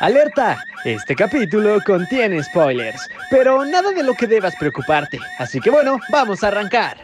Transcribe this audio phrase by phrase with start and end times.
[0.00, 6.00] Alerta, este capítulo contiene spoilers, pero nada de lo que debas preocuparte, así que bueno,
[6.10, 6.96] vamos a arrancar.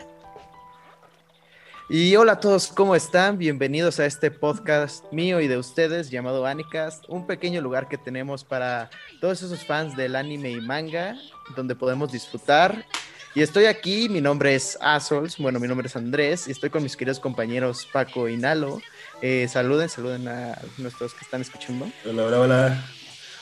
[1.90, 3.37] Y hola a todos, ¿cómo están?
[3.37, 8.45] Bienvenidos a este podcast mío y de ustedes llamado Anicast, un pequeño lugar que tenemos
[8.45, 8.88] para
[9.21, 11.17] todos esos fans del anime y manga,
[11.54, 12.87] donde podemos disfrutar.
[13.35, 16.83] Y estoy aquí, mi nombre es Asols, bueno, mi nombre es Andrés, y estoy con
[16.83, 18.80] mis queridos compañeros Paco y Nalo.
[19.23, 21.91] Eh, saluden, saluden a nuestros que están escuchando.
[22.05, 22.84] Hola, hola, hola.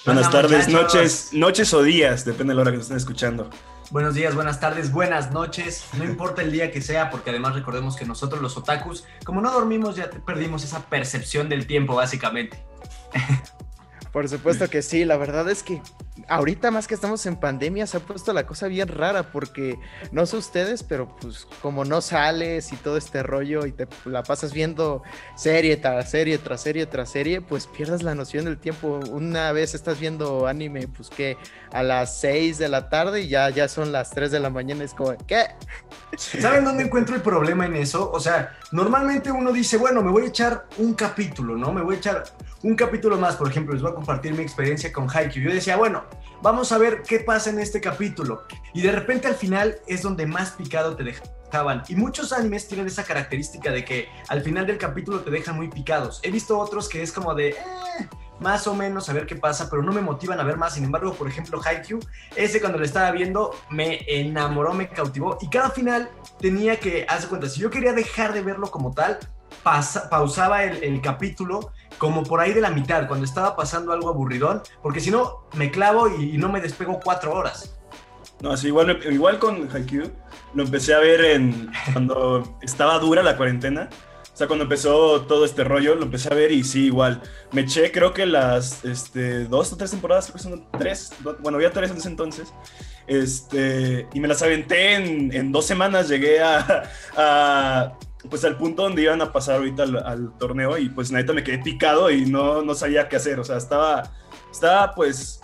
[0.05, 3.49] Buenas tardes, noches, noches o días, depende de la hora que nos estén escuchando.
[3.91, 7.97] Buenos días, buenas tardes, buenas noches, no importa el día que sea, porque además recordemos
[7.97, 12.59] que nosotros los otakus, como no dormimos, ya perdimos esa percepción del tiempo, básicamente.
[14.13, 15.83] Por supuesto que sí, la verdad es que
[16.29, 19.79] ahorita más que estamos en pandemia se ha puesto la cosa bien rara porque
[20.13, 24.23] no sé ustedes, pero pues como no sales y todo este rollo y te la
[24.23, 25.03] pasas viendo
[25.37, 29.01] serie tras serie tras serie tras serie, pues pierdas la noción del tiempo.
[29.11, 31.37] Una vez estás viendo anime, pues que
[31.73, 34.85] a las 6 de la tarde y ya, ya son las 3 de la mañana,
[34.85, 35.47] es como, ¿qué?
[36.17, 38.11] ¿Saben dónde encuentro el problema en eso?
[38.13, 41.73] O sea, normalmente uno dice, bueno, me voy a echar un capítulo, ¿no?
[41.73, 42.25] Me voy a echar
[42.63, 45.45] un capítulo más, por ejemplo, les voy a compartir mi experiencia con Haikyuu.
[45.45, 46.05] Yo decía, bueno,
[46.43, 48.43] vamos a ver qué pasa en este capítulo.
[48.73, 51.83] Y de repente al final es donde más picado te dejaban.
[51.89, 55.69] Y muchos animes tienen esa característica de que al final del capítulo te dejan muy
[55.69, 56.21] picados.
[56.23, 57.51] He visto otros que es como de...
[57.51, 58.09] Eh,
[58.41, 60.75] más o menos a ver qué pasa, pero no me motivan a ver más.
[60.75, 62.01] Sin embargo, por ejemplo, Haikyuu,
[62.37, 67.29] ese cuando lo estaba viendo me enamoró, me cautivó y cada final tenía que, hace
[67.29, 69.19] cuenta, si yo quería dejar de verlo como tal,
[69.63, 75.01] pausaba el, capítulo como por ahí de la mitad, cuando estaba pasando algo aburridón, porque
[75.01, 77.77] si no, me clavo y, no me despego cuatro horas.
[78.41, 80.11] No, así igual, igual con Haikyuu,
[80.55, 81.41] lo empecé a ver
[81.93, 83.89] cuando estaba dura la cuarentena.
[84.35, 87.23] O sea, cuando empezó todo este rollo, lo empecé a ver y sí, igual.
[87.53, 91.57] Me eché, creo que las este, dos o tres temporadas, creo que son tres, bueno,
[91.57, 92.53] había tres en ese entonces.
[93.07, 97.97] Este, y me las aventé en, dos semanas, llegué a
[98.31, 101.59] pues al punto donde iban a pasar ahorita al, torneo y pues neta me quedé
[101.59, 104.11] picado y no, no sabía qué hacer, o sea, estaba,
[104.51, 105.41] estaba pues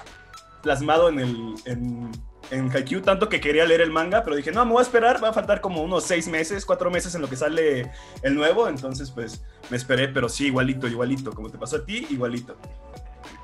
[0.62, 1.54] plasmado en el...
[1.66, 2.10] En,
[2.50, 5.22] en Haikyuu, tanto que quería leer el manga, pero dije, no, me voy a esperar,
[5.22, 7.92] va a faltar como unos seis meses, cuatro meses en lo que sale
[8.22, 12.06] el nuevo, entonces pues me esperé, pero sí, igualito, igualito, como te pasó a ti,
[12.10, 12.56] igualito.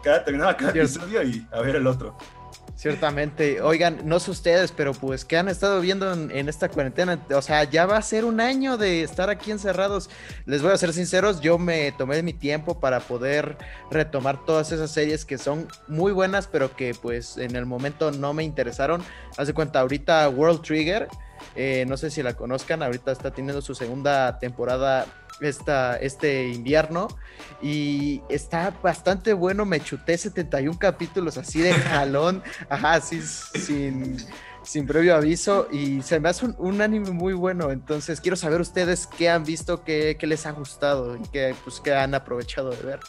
[0.03, 2.17] Cada, terminaba cada episodio y a ver el otro.
[2.77, 3.63] Ciertamente.
[3.63, 7.25] Oigan, no sé ustedes, pero pues, ¿qué han estado viendo en, esta cuarentena?
[7.35, 10.11] O sea, ya va a ser un año de estar aquí encerrados.
[10.45, 13.57] Les voy a ser sinceros, yo me tomé mi tiempo para poder
[13.91, 18.35] retomar todas esas series que son muy buenas, pero que pues en el momento no
[18.35, 19.03] me interesaron.
[19.39, 21.09] Hace cuenta, ahorita World Trigger,
[21.57, 25.07] eh, no sé si la conozcan, ahorita está teniendo su segunda temporada
[25.41, 27.09] esta, este invierno
[27.63, 29.65] y está bastante bueno.
[29.65, 34.17] Me chuté 71 capítulos así de jalón, ajá, así sin,
[34.63, 37.71] sin previo aviso y se me hace un, anime muy bueno.
[37.71, 41.81] Entonces quiero saber ustedes qué han visto, qué, qué les ha gustado y qué, pues,
[41.81, 43.01] qué han aprovechado de ver.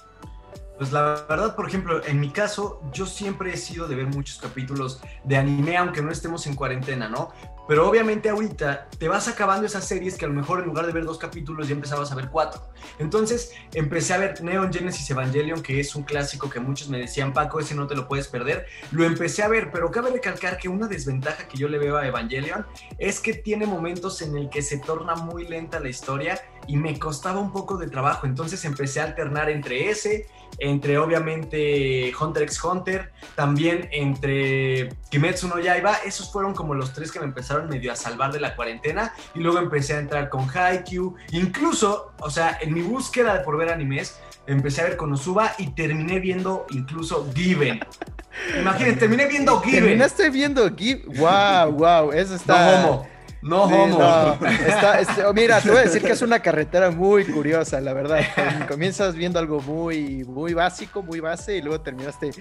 [0.77, 4.37] Pues la verdad, por ejemplo, en mi caso, yo siempre he sido de ver muchos
[4.37, 7.33] capítulos de anime, aunque no estemos en cuarentena, ¿no?
[7.67, 10.93] Pero obviamente ahorita te vas acabando esas series que a lo mejor en lugar de
[10.93, 12.61] ver dos capítulos ya empezabas a ver cuatro.
[12.97, 17.33] Entonces empecé a ver Neon Genesis Evangelion, que es un clásico que muchos me decían,
[17.33, 18.67] Paco, ese no te lo puedes perder.
[18.91, 22.07] Lo empecé a ver, pero cabe recalcar que una desventaja que yo le veo a
[22.07, 22.65] Evangelion
[22.99, 26.97] es que tiene momentos en el que se torna muy lenta la historia y me
[26.97, 28.27] costaba un poco de trabajo.
[28.27, 30.27] Entonces empecé a alternar entre ese,
[30.59, 35.97] entre obviamente Hunter x Hunter, también entre Kimetsu no Yaiba.
[36.05, 39.13] Esos fueron como los tres que me empezaron medio a salvar de la cuarentena.
[39.35, 41.15] Y luego empecé a entrar con Haikyuu.
[41.31, 46.19] Incluso, o sea, en mi búsqueda por ver animes, empecé a ver Konosuba y terminé
[46.19, 47.79] viendo incluso Given.
[48.59, 49.83] Imagínense, terminé viendo Given.
[49.83, 51.17] Terminaste viendo Given.
[51.17, 52.81] Wow, wow, eso está.
[52.81, 53.16] No homo.
[53.41, 54.37] No, homo.
[54.99, 58.21] Este, oh, mira, te voy a decir que es una carretera muy curiosa, la verdad.
[58.67, 62.31] Comienzas viendo algo muy, muy básico, muy base, y luego terminaste.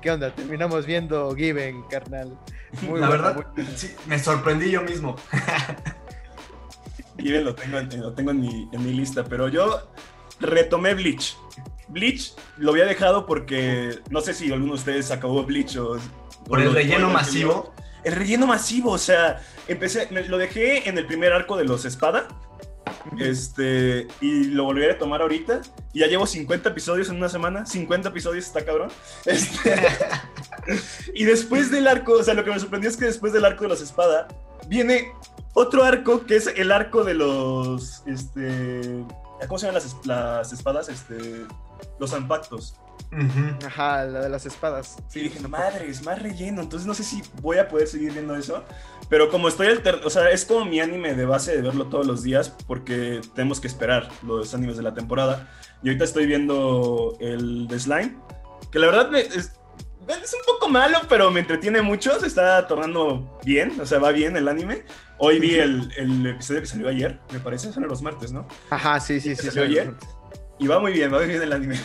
[0.00, 0.34] ¿Qué onda?
[0.34, 2.38] Terminamos viendo Given, carnal.
[2.94, 5.16] la verdad, sí, me sorprendí yo mismo.
[7.18, 9.90] Given lo tengo, lo tengo en, mi, en mi lista, pero yo
[10.40, 11.36] retomé Bleach.
[11.88, 15.98] Bleach lo había dejado porque no sé si alguno de ustedes acabó Bleach o.
[16.46, 17.74] Por el relleno masivo
[18.06, 22.28] el relleno masivo, o sea, empecé, lo dejé en el primer arco de los espada.
[23.18, 25.60] Este, y lo volví a tomar ahorita.
[25.92, 27.66] Y ya llevo 50 episodios en una semana.
[27.66, 28.90] 50 episodios está cabrón.
[29.26, 29.74] Este,
[31.14, 33.64] y después del arco, o sea, lo que me sorprendió es que después del arco
[33.64, 34.28] de los espada,
[34.68, 35.12] viene
[35.52, 38.04] otro arco que es el arco de los.
[38.06, 39.04] Este.
[39.48, 40.88] ¿Cómo se llaman las, las espadas?
[40.88, 41.44] Este.
[41.98, 42.12] Los
[43.64, 44.96] Ajá, la de las espadas.
[45.08, 48.34] Sí, dije, madre, es más relleno, entonces no sé si voy a poder seguir viendo
[48.36, 48.64] eso.
[49.08, 50.00] Pero como estoy alter...
[50.04, 53.60] o sea, es como mi anime de base de verlo todos los días, porque tenemos
[53.60, 55.48] que esperar los animes de la temporada.
[55.82, 58.16] Y ahorita estoy viendo el de Slime,
[58.72, 59.36] que la verdad me- es,
[60.08, 64.10] es un poco malo, pero me entretiene mucho, se está tornando bien, o sea, va
[64.12, 64.84] bien el anime.
[65.18, 68.46] Hoy vi el, el episodio que salió ayer, me parece, son los martes, ¿no?
[68.70, 69.50] Ajá, sí, sí, sí.
[69.50, 69.90] ¿Se oye?
[70.58, 71.78] Y va muy bien, va muy bien el anime.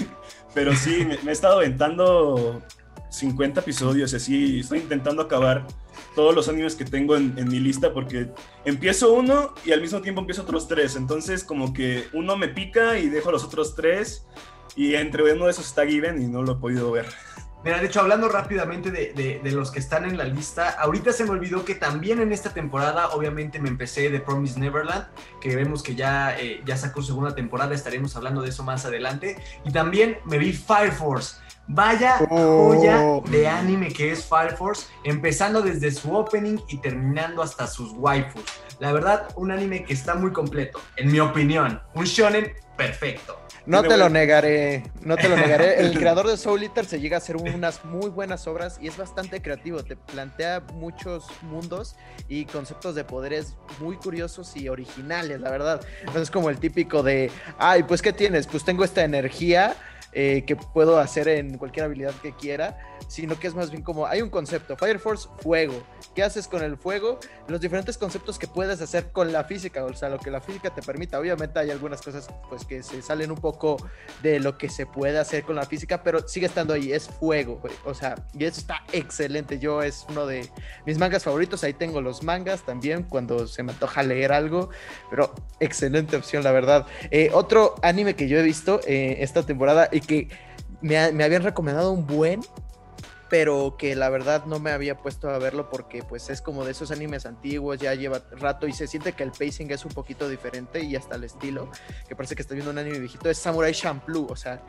[0.54, 2.62] Pero sí, me, he estado aventando
[3.10, 4.60] 50 episodios y así.
[4.60, 5.68] Estoy intentando acabar
[6.16, 8.32] todos los animes que tengo en, en mi lista porque
[8.66, 10.96] empiezo uno y al mismo tiempo empiezo otros tres.
[10.96, 14.26] Entonces, como que uno me pica y dejo los otros tres.
[14.76, 17.06] Y entre uno de esos está Given y no lo he podido ver.
[17.64, 21.14] Mira, de hecho, hablando rápidamente de, de- de los que están en la lista, ahorita
[21.14, 25.06] se me olvidó que también en esta temporada, obviamente me empecé de Promise Neverland,
[25.40, 29.38] que vemos que ya, eh, ya sacó segunda temporada, estaremos hablando de eso más adelante.
[29.64, 31.36] Y también me vi Fire Force.
[31.68, 32.74] Vaya Oh.
[32.76, 37.92] joya de anime que es Fire Force, empezando desde su opening y terminando hasta sus
[37.94, 38.44] waifus.
[38.80, 41.80] La verdad, un anime que está muy completo, en mi opinión.
[41.94, 43.40] Un shonen perfecto.
[43.66, 45.80] No te lo negaré, no te lo negaré.
[45.80, 48.98] El creador de Soul Eater se llega a hacer unas muy buenas obras y es
[48.98, 49.84] bastante creativo.
[49.84, 51.96] Te plantea muchos mundos
[52.28, 55.82] y conceptos de poderes muy curiosos y originales, la verdad.
[56.14, 57.30] No es como el típico de,
[57.60, 58.48] ay, pues ¿qué tienes?
[58.48, 59.76] Pues tengo esta energía
[60.14, 62.78] eh, que puedo hacer en cualquier habilidad que quiera,
[63.08, 65.84] sino que es más bien como, hay un concepto, Fire Force, fuego.
[66.16, 67.20] ¿Qué haces con el fuego?
[67.48, 70.70] Los diferentes conceptos que puedes hacer con la física, o sea, lo que la física
[70.74, 71.20] te permita.
[71.20, 73.78] Obviamente hay algunas cosas pues que se salen un poco
[74.22, 77.62] de lo que se puede hacer con la física, pero sigue estando ahí, es fuego.
[77.86, 79.60] O sea, y eso está excelente.
[79.60, 80.50] Yo es uno de
[80.86, 84.70] mis mangas favoritos, ahí tengo los mangas también cuando se me antoja leer algo,
[85.10, 86.86] pero excelente opción, la verdad.
[87.10, 90.28] Eh, otro anime que yo he visto eh, esta temporada y que
[90.82, 92.42] me, ha- me habían recomendado un buen,
[93.30, 96.72] pero que la verdad no me había puesto a verlo porque pues es como de
[96.72, 100.28] esos animes antiguos, ya lleva rato y se siente que el pacing es un poquito
[100.28, 101.70] diferente y hasta el estilo,
[102.10, 104.62] que parece que estoy viendo un anime viejito, es Samurai Champloo, o sea,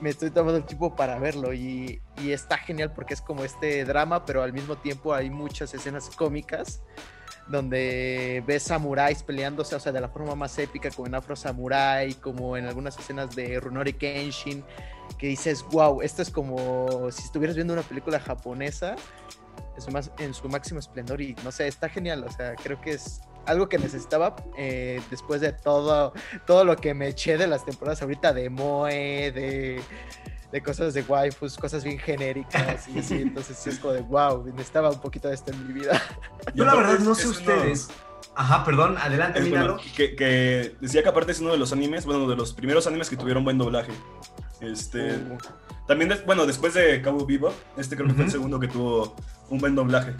[0.00, 3.84] me estoy tomando el tiempo para verlo y, y está genial porque es como este
[3.84, 6.80] drama, pero al mismo tiempo hay muchas escenas cómicas
[7.48, 12.14] donde ves samuráis peleándose, o sea, de la forma más épica, como en Afro Samurai,
[12.14, 14.64] como en algunas escenas de Runori Kenshin,
[15.18, 18.96] que dices, wow, esto es como si estuvieras viendo una película japonesa
[19.76, 22.80] en su, más, en su máximo esplendor y no sé, está genial, o sea, creo
[22.80, 26.12] que es algo que necesitaba eh, después de todo,
[26.46, 29.80] todo lo que me eché de las temporadas ahorita de Moe, de,
[30.52, 34.44] de cosas de waifus, cosas bien genéricas y así, entonces sí es como de wow,
[34.46, 36.00] necesitaba un poquito de esto en mi vida.
[36.54, 37.88] Yo la verdad no sé es uno- ustedes.
[38.34, 39.82] Ajá, perdón, adelante, Es bueno, míralo.
[39.96, 43.10] que, que decía que aparte es uno de los animes, bueno, de los primeros animes
[43.10, 43.90] que tuvieron buen doblaje.
[44.60, 45.38] Este, Uh,
[45.88, 49.16] También, bueno, después de Cowboy Bebop, este creo que fue el segundo que tuvo
[49.50, 50.14] un buen doblaje.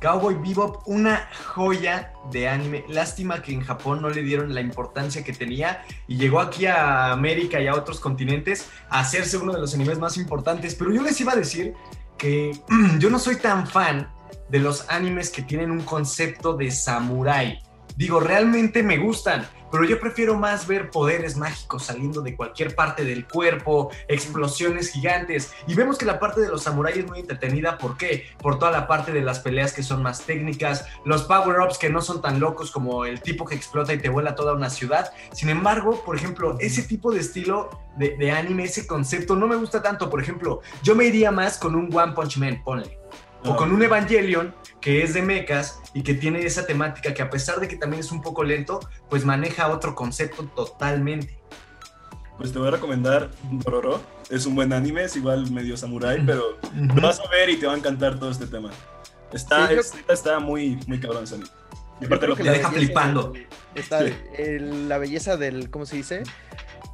[0.00, 2.84] Cowboy Bebop, una joya de anime.
[2.88, 7.12] Lástima que en Japón no le dieron la importancia que tenía y llegó aquí a
[7.12, 10.74] América y a otros continentes a hacerse uno de los animes más importantes.
[10.74, 11.74] Pero yo les iba a decir
[12.16, 12.52] que
[12.98, 14.08] yo no soy tan fan
[14.48, 17.60] de los animes que tienen un concepto de samurái.
[17.98, 23.04] Digo, realmente me gustan, pero yo prefiero más ver poderes mágicos saliendo de cualquier parte
[23.04, 25.52] del cuerpo, explosiones gigantes.
[25.66, 27.76] Y vemos que la parte de los samuráis es muy entretenida.
[27.76, 28.28] ¿Por qué?
[28.40, 32.00] Por toda la parte de las peleas que son más técnicas, los power-ups que no
[32.00, 35.12] son tan locos como el tipo que explota y te vuela toda una ciudad.
[35.32, 39.56] Sin embargo, por ejemplo, ese tipo de estilo de, de anime, ese concepto, no me
[39.56, 40.08] gusta tanto.
[40.08, 42.96] Por ejemplo, yo me iría más con un One Punch Man, ponle.
[43.44, 47.30] O con un Evangelion que es de mechas y que tiene esa temática que a
[47.30, 51.38] pesar de que también es un poco lento, pues maneja otro concepto totalmente.
[52.36, 54.00] Pues te voy a recomendar Dororo.
[54.30, 57.66] Es un buen anime, es igual medio samurai, pero lo vas a ver y te
[57.66, 58.70] va a encantar todo este tema.
[59.32, 61.50] Está, Sí, yo- es- está muy, muy cabrón ese anime.
[62.00, 63.32] Y aparte lo que te la deja flipando.
[63.74, 64.14] está Sí.
[64.36, 66.22] el- la belleza del, ¿cómo se dice?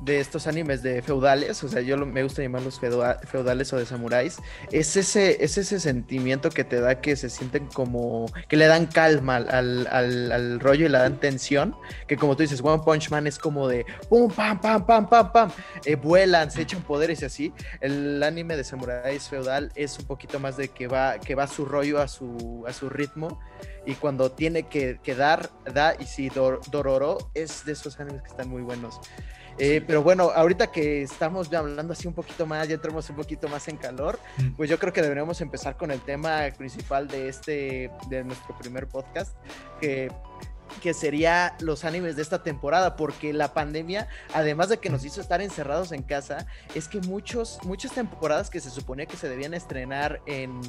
[0.04, 3.86] De estos animes de feudales, o sea, yo me gusta llamarlos feudal- feudales o de
[3.86, 4.36] samuráis,
[4.70, 8.84] es ese, es ese sentimiento que te da que se sienten como, que le dan
[8.86, 11.74] calma al, al- rollo y le dan tensión,
[12.06, 15.32] que como tú dices, One Punch Man es como de pum, pam, pam, pam, pam,
[15.32, 15.50] pam,
[15.86, 17.52] eh, vuelan, se echan poderes y así.
[17.80, 21.64] El anime de samuráis feudal es un poquito más de que va, que va su
[21.64, 23.40] rollo a su, a su ritmo
[23.86, 25.94] y cuando tiene que, que dar, da.
[25.98, 29.00] Y si Dor- Dororo es de esos animes que están muy buenos.
[29.58, 33.16] Eh, Pero bueno, ahorita que estamos ya hablando así un poquito más, ya entramos un
[33.16, 34.50] poquito más en calor, Mm.
[34.56, 38.86] pues yo creo que deberíamos empezar con el tema principal de este, de nuestro primer
[38.88, 39.36] podcast,
[39.80, 40.10] que
[40.82, 45.20] que sería los animes de esta temporada, porque la pandemia, además de que nos hizo
[45.20, 49.54] estar encerrados en casa, es que muchos, muchas temporadas que se suponía que se debían
[49.54, 50.60] estrenar en,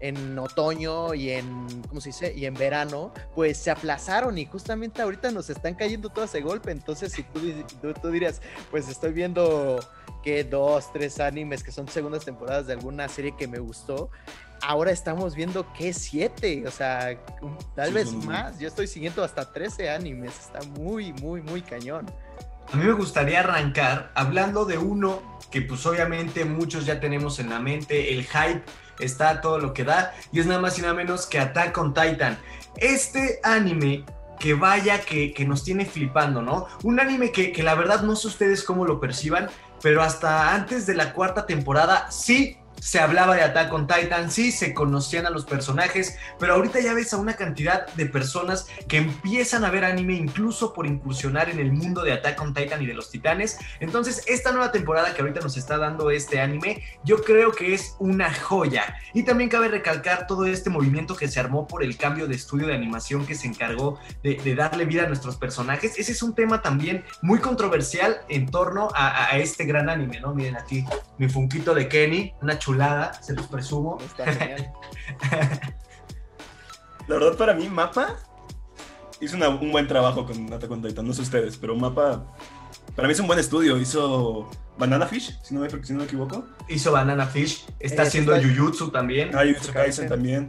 [0.00, 2.32] en otoño y en, ¿cómo se dice?
[2.34, 6.70] Y en verano, pues se aplazaron y justamente ahorita nos están cayendo todas de golpe.
[6.70, 7.40] Entonces, si tú,
[7.80, 8.40] tú, tú dirías,
[8.70, 9.78] pues estoy viendo
[10.22, 14.10] que dos, tres animes que son segundas temporadas de alguna serie que me gustó,
[14.62, 17.18] ahora estamos viendo que siete, o sea,
[17.74, 18.58] tal Sí, vez más.
[18.58, 22.06] Yo estoy siguiendo hasta 13 animes, está muy, muy, muy cañón.
[22.72, 27.50] A mí me gustaría arrancar hablando de uno que pues obviamente muchos ya tenemos en
[27.50, 28.62] la mente, el hype
[29.04, 31.94] está todo lo que da y es nada más y nada menos que Attack on
[31.94, 32.38] Titan.
[32.76, 34.04] Este anime
[34.38, 36.66] que vaya que, que nos tiene flipando, ¿no?
[36.82, 39.50] Un anime que, que la verdad no sé ustedes cómo lo perciban,
[39.82, 44.52] pero hasta antes de la cuarta temporada sí se hablaba de Attack on Titan, sí
[44.52, 48.98] se conocían a los personajes, pero ahorita ya ves a una cantidad de personas que
[48.98, 52.86] empiezan a ver anime incluso por incursionar en el mundo de Attack on Titan y
[52.86, 53.58] de los titanes.
[53.80, 57.96] Entonces, esta nueva temporada que ahorita nos está dando este anime, yo creo que es
[57.98, 58.96] una joya.
[59.14, 62.66] Y también cabe recalcar todo este movimiento que se armó por el cambio de estudio
[62.66, 65.98] de animación que se encargó de, darle vida a nuestros personajes.
[65.98, 70.34] Ese es un tema también muy controversial en torno a, a este gran anime, ¿no?
[70.34, 70.84] Miren aquí
[71.18, 72.69] mi funquito de Kenny, una chulada,
[73.20, 73.98] se los presumo.
[74.04, 74.72] Está genial.
[77.08, 78.16] La verdad, para mí, Mapa
[79.20, 81.06] hizo una- un buen trabajo con Attack on Titan.
[81.06, 82.24] No sé ustedes, pero Mapa,
[82.94, 83.76] para mí es un buen estudio.
[83.78, 84.48] Hizo
[84.78, 86.46] Banana Fish, si no me, si no me equivoco.
[86.68, 89.30] Hizo Banana Fish, está Eh, haciendo está- Jujutsu también.
[89.34, 90.46] Ah, Jujutsu Kaisen también.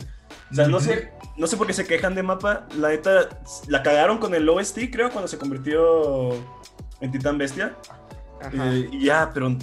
[0.51, 2.67] O sea, no sé, no sé por qué se quejan de Mapa.
[2.77, 3.29] La neta,
[3.67, 6.33] la cagaron con el OST, creo, cuando se convirtió
[6.99, 7.75] en Titán Bestia.
[8.41, 8.51] Ajá.
[8.73, 9.55] Eh, y ya, pero...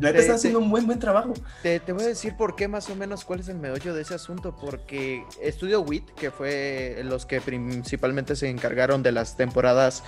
[0.00, 1.32] La neta Te- está te- haciendo un buen, buen trabajo.
[1.62, 4.02] Te, te voy a decir por qué más o menos cuál es el meollo de
[4.02, 10.02] ese asunto, porque Estudio WIT, que fue los que principalmente se encargaron de las temporadas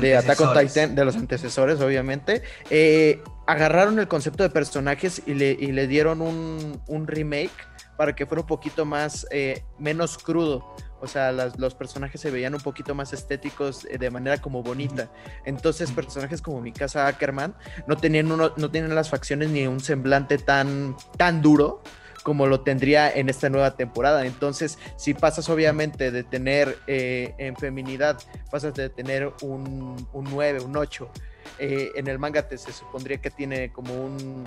[0.00, 0.58] de Attack on.
[0.58, 5.86] Titan, de los antecesores, obviamente, eh, agarraron el concepto de personajes y le, y le
[5.86, 7.50] dieron un, un remake
[7.96, 10.74] para que fuera un poquito más, eh, menos crudo.
[11.04, 15.10] O sea, los personajes se veían un poquito más estéticos eh, de manera como bonita.
[15.44, 17.54] Entonces, personajes como Mikasa Ackerman
[17.86, 21.82] no tenían, uno, no tenían las facciones ni un semblante tan, tan duro
[22.22, 24.24] como lo tendría en esta nueva temporada.
[24.24, 28.18] Entonces, si pasas obviamente de tener eh, en feminidad,
[28.50, 31.10] pasas de tener un, un 9, un 8,
[31.58, 34.44] eh, en el manga te, se supondría que tiene como un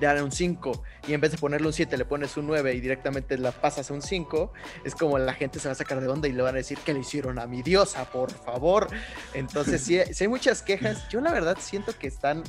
[0.00, 2.80] dar un 5 y en vez de ponerle un 7 le pones un 9 y
[2.80, 4.52] directamente la pasas a un 5,
[4.84, 6.78] es como la gente se va a sacar de onda y le van a decir
[6.78, 8.88] que le hicieron a mi diosa, por favor.
[9.34, 11.08] Entonces, sí, sí hay muchas quejas.
[11.08, 12.42] Yo la verdad siento que están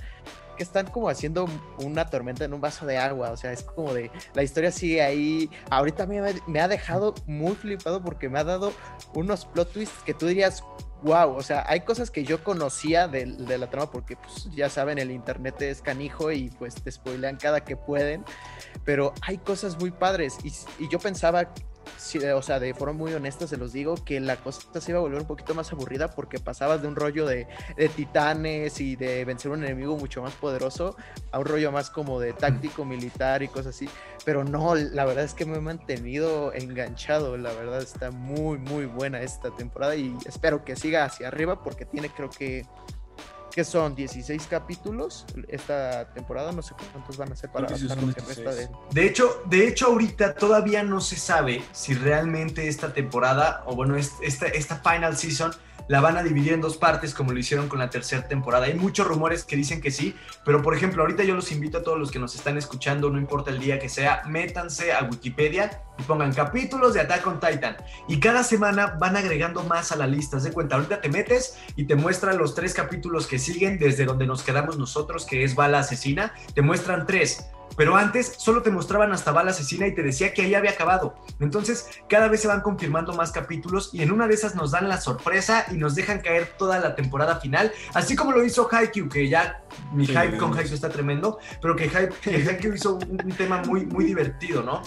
[0.58, 1.48] que están como haciendo
[1.80, 5.02] una tormenta en un vaso de agua, o sea, es como de, la historia sigue
[5.02, 8.72] ahí, ahorita me, me ha dejado muy flipado porque me ha dado
[9.16, 10.64] unos plot twists que tú dirías,
[11.04, 14.98] wow, o sea, hay cosas que yo conocía de, la trama porque pues ya saben,
[14.98, 18.24] el internet es canijo y pues te spoilean cada que pueden,
[18.86, 20.54] pero hay cosas muy padres y,
[20.90, 21.54] yo pensaba
[22.36, 25.02] o sea, de forma muy honesta se los digo, que la cosa se iba a
[25.02, 29.26] volver un poquito más aburrida porque pasabas de un rollo de, de titanes y de
[29.26, 30.96] vencer un enemigo mucho más poderoso
[31.32, 33.90] a un rollo más como de táctico militar y cosas así.
[34.26, 38.86] Pero no, la verdad es que me he mantenido enganchado, la verdad está muy, muy
[38.86, 42.66] buena esta temporada y espero que siga hacia arriba porque tiene creo que...
[43.54, 47.90] que son 16 capítulos esta temporada, no sé cuántos van a ser para que lo
[47.90, 48.70] resta de, 16.
[48.92, 53.96] De hecho, de hecho, ahorita todavía no se sabe si realmente esta temporada, o bueno,
[53.96, 55.54] es- esta, esta final season,
[55.88, 58.66] la van a dividir en dos partes como lo hicieron con la tercera temporada.
[58.66, 60.16] Hay muchos rumores que dicen que sí,
[60.46, 63.18] pero por ejemplo, ahorita yo los invito a todos los que nos están escuchando, no
[63.18, 67.78] importa el día que sea, métanse a Wikipedia y pongan capítulos de Attack on Titan.
[68.08, 70.38] Y cada semana van agregando más a la lista.
[70.38, 74.06] Haz de cuenta, ahorita te metes y te muestran los tres capítulos que siguen desde
[74.06, 76.34] donde nos quedamos nosotros, que es Bala Asesina.
[76.54, 77.46] Te muestran tres.
[77.76, 81.16] Pero antes solo te mostraban hasta Bala Asesina y te decía que ahí había acabado.
[81.40, 84.88] Entonces, cada vez se van confirmando más capítulos y en una de esas nos dan
[84.90, 87.72] la sorpresa y nos dejan caer toda la temporada final.
[87.94, 89.62] Así como lo hizo Haikyuu, que ya
[89.94, 90.58] mi Sí, hype con.
[90.58, 94.62] Haikyuu está tremendo, pero que, Hai- que Haikyuu hizo un, un tema muy, muy divertido,
[94.64, 94.82] ¿no?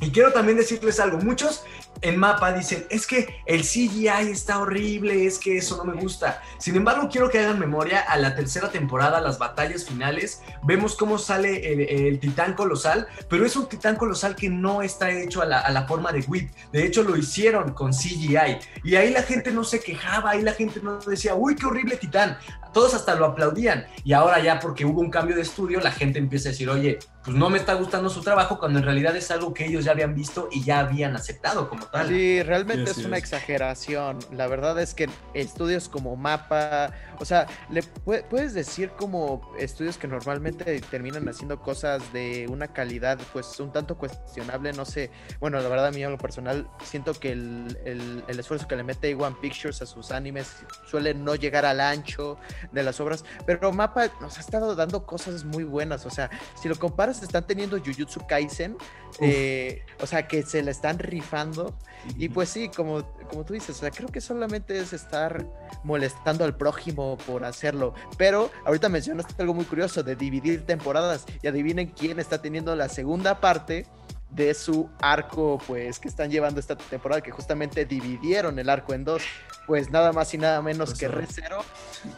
[0.00, 1.64] Y quiero también decirles algo, muchos
[2.02, 6.42] en mapa dicen, es que el CGI está horrible, es que eso no me gusta.
[6.58, 11.18] Sin embargo, quiero que hagan memoria a la tercera temporada, las batallas finales, vemos cómo
[11.18, 15.60] sale el, titán colosal, pero es un titán colosal que no está hecho a la,
[15.60, 16.50] a la forma de Wit.
[16.72, 18.58] De hecho, lo hicieron con CGI.
[18.84, 21.96] Y ahí la gente no se quejaba, ahí la gente no decía, uy, qué horrible
[21.96, 22.38] titán.
[22.72, 23.86] Todos hasta lo aplaudían.
[24.04, 26.98] Y ahora ya porque hubo un cambio de estudio, la gente empieza a decir, oye,
[27.24, 29.92] pues no me está gustando su trabajo cuando en realidad es algo que ellos ya
[29.92, 32.08] habían visto y ya habían aceptado como tal.
[32.08, 33.24] Sí, realmente Sí, es una es.
[33.24, 34.18] exageración.
[34.32, 39.98] La verdad es que estudios como Mapa, o sea, le pue- puedes decir como estudios
[39.98, 45.10] que normalmente terminan haciendo cosas de una calidad pues un tanto cuestionable, no sé.
[45.40, 48.76] Bueno, la verdad a mí en lo personal siento que el, el- el esfuerzo que
[48.76, 50.56] le mete One Pictures a sus animes
[50.88, 52.38] suele no llegar al ancho
[52.72, 56.68] de las obras, pero Mapa nos ha estado dando cosas muy buenas, o sea, si
[56.68, 58.76] lo comparas están teniendo Jujutsu Kaisen,
[59.20, 61.74] eh, o sea, que se le están rifando.
[62.16, 65.46] Y pues sí, como, como tú dices, o sea, creo que solamente es estar
[65.84, 67.94] molestando al prójimo por hacerlo.
[68.16, 71.26] Pero ahorita mencionaste algo muy curioso de dividir temporadas.
[71.42, 73.86] Y adivinen quién está teniendo la segunda parte
[74.30, 79.04] de su arco, pues, que están llevando esta temporada, que justamente dividieron el arco en
[79.04, 79.22] dos.
[79.66, 81.64] Pues nada más y nada menos que Pues, ReZero,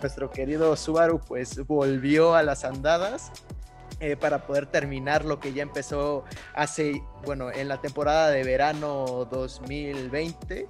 [0.00, 3.30] nuestro querido Subaru, pues volvió a las andadas
[4.02, 9.26] eh, para poder terminar lo que ya empezó hace, bueno, en la temporada de verano
[9.30, 10.66] 2020.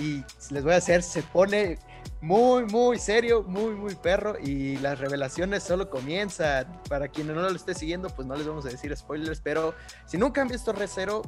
[0.00, 1.78] Y les voy a hacer, se pone
[2.20, 4.36] muy, muy serio, muy, muy perro.
[4.38, 6.80] Y las revelaciones solo comienzan.
[6.88, 9.40] Para quienes no lo esté siguiendo, pues no les vamos a decir spoilers.
[9.40, 9.74] Pero
[10.06, 11.22] si nunca han visto Recero,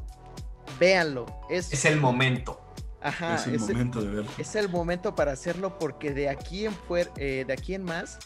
[0.78, 1.26] véanlo.
[1.48, 2.60] Es, Es el momento.
[3.00, 4.30] ajá, es el es- momento de verlo.
[4.36, 8.18] es el momento para hacerlo porque de aquí en, fuer- eh, de aquí en más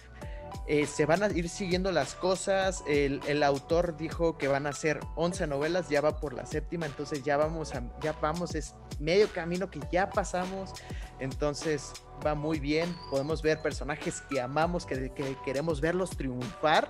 [0.72, 2.84] eh, se van a ir siguiendo las cosas.
[2.86, 6.86] El, el autor dijo que van a ser 11 novelas, ya va por la séptima,
[6.86, 10.70] entonces ya vamos, a, ya vamos, es medio camino que ya pasamos,
[11.18, 11.92] entonces
[12.24, 12.96] va muy bien.
[13.10, 16.88] Podemos ver personajes que amamos, que, que queremos verlos triunfar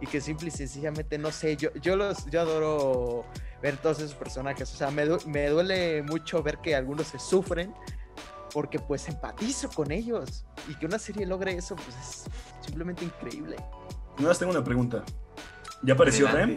[0.00, 3.26] y que simple y sencillamente, no sé, yo, yo, los, yo adoro
[3.62, 7.72] ver todos esos personajes, o sea, me, me duele mucho ver que algunos se sufren
[8.52, 12.24] porque pues empatizo con ellos y que una serie logre eso pues es
[12.64, 13.56] simplemente increíble.
[14.16, 15.02] Nada más tengo una pregunta.
[15.82, 16.56] ¿Ya apareció Rem?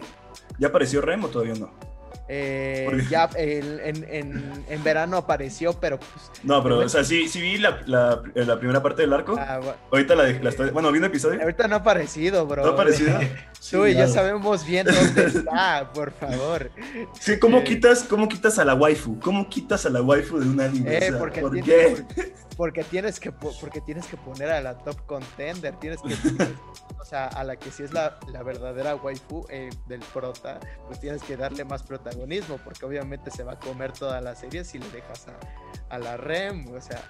[0.58, 1.70] ¿Ya apareció Rem o todavía no?
[2.30, 7.26] Eh, ya el- en, en- en verano apareció, pero pues, No, pero, o sea, sí,
[7.26, 9.34] sí vi la, la- la primera parte del arco.
[9.38, 9.60] ah,
[9.90, 10.68] Ahorita la, la estoy.
[10.70, 11.40] Bueno, vi un episodio.
[11.40, 12.62] ahorita no ha aparecido, bro.
[12.64, 13.18] ¿No ha aparecido?
[13.70, 14.12] Tú y ya Chingado.
[14.14, 16.70] sabemos bien dónde está, por favor.
[17.18, 19.18] Sí, ¿cómo Eh, quitas, ¿cómo quitas a la waifu?
[19.20, 20.92] ¿Cómo quitas a la waifu de un anime?
[20.96, 22.04] Eh, O sea, porque, ¿Por qué?
[22.06, 26.08] porque- porque tienes que po- porque tienes que poner a la top contender, tienes que
[27.00, 30.98] o sea, a la que sí es la, la verdadera waifu eh, del prota, pues
[31.00, 34.78] tienes que darle más protagonismo, porque obviamente se va a comer toda la serie si
[34.80, 37.00] le dejas a, a la Rem, o sea.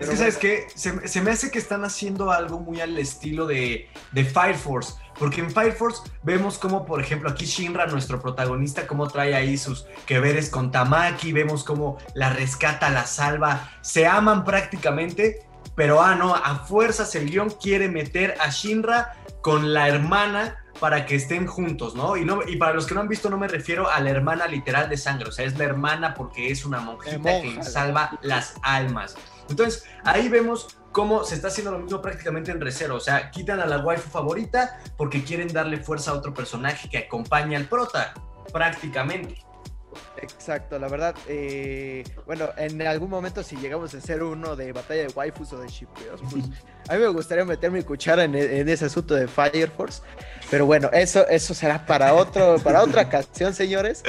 [0.00, 0.66] Es que, ¿sabes qué?
[0.74, 4.94] Se, se me hace que están haciendo algo muy al estilo de, de Fire Force.
[5.18, 9.58] Porque en Fire Force vemos como, por ejemplo, aquí Shinra, nuestro protagonista, cómo trae ahí
[9.58, 11.32] sus que veres con Tamaki.
[11.32, 13.70] Vemos cómo la rescata, la salva.
[13.82, 15.46] Se aman prácticamente.
[15.76, 21.04] Pero, ah, no, a fuerzas el guion quiere meter a Shinra con la hermana para
[21.06, 22.16] que estén juntos, ¿no?
[22.16, 24.46] Y, no, y para los que no han visto, no me refiero a la hermana
[24.46, 28.18] literal de sangre, o sea, es la hermana porque es una monjita monja, que salva
[28.22, 29.16] las almas.
[29.50, 32.96] Entonces, ahí vemos cómo se está haciendo lo mismo prácticamente en Recero.
[32.96, 36.98] O sea, quitan a la waifu favorita porque quieren darle fuerza a otro personaje que
[36.98, 38.14] acompaña al prota,
[38.52, 39.49] prácticamente.
[40.22, 45.02] Exacto, la verdad, eh, bueno, en algún momento si llegamos a hacer uno de batalla
[45.02, 46.44] de waifus o de shippeos, pues
[46.88, 50.02] a mí me gustaría meter mi cuchara en, en ese asunto de Fire Force,
[50.50, 54.02] pero bueno, eso, eso será para otro, para otra ocasión, señores.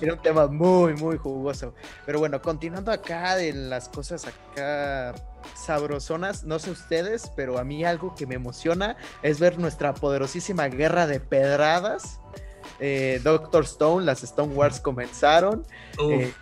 [0.00, 1.74] Era un tema muy, muy jugoso.
[2.04, 5.14] Pero bueno, continuando acá de las cosas acá
[5.54, 10.66] sabrosonas, no sé ustedes, pero a mí algo que me emociona es ver nuestra poderosísima
[10.66, 12.20] guerra de pedradas.
[12.80, 15.64] Eh, Doctor Stone, las Stone Wars comenzaron.
[16.12, 16.32] Eh,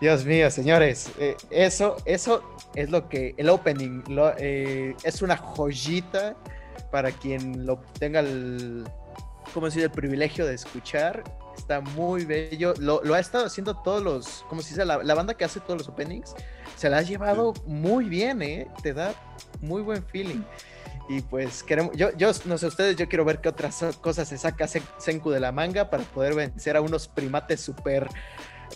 [0.00, 2.42] Dios mío, señores, eh, eso, eso
[2.76, 6.36] es lo que el opening lo- es una joyita
[6.92, 8.84] para quien lo tenga el,
[9.52, 9.82] ¿cómo decir?
[9.82, 11.24] el privilegio de escuchar.
[11.56, 12.72] Está muy bello.
[12.78, 14.84] Lo, lo ha estado haciendo todos los, ¿cómo se dice?
[14.84, 16.34] La, la banda que hace todos los openings
[16.76, 18.68] se la ha llevado muy bien, ¿eh?
[18.84, 19.12] Te da
[19.60, 20.42] muy buen feeling.
[21.08, 24.36] Y pues queremos, yo, yo no sé ustedes, yo quiero ver qué otras cosas se
[24.36, 28.08] saca Sen- Senku de la manga para poder vencer a unos primates súper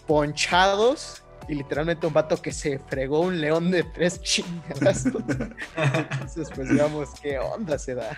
[0.07, 5.07] ponchados y literalmente un vato que se fregó un león de tres chingadas.
[5.77, 8.17] Entonces, pues digamos qué onda se da.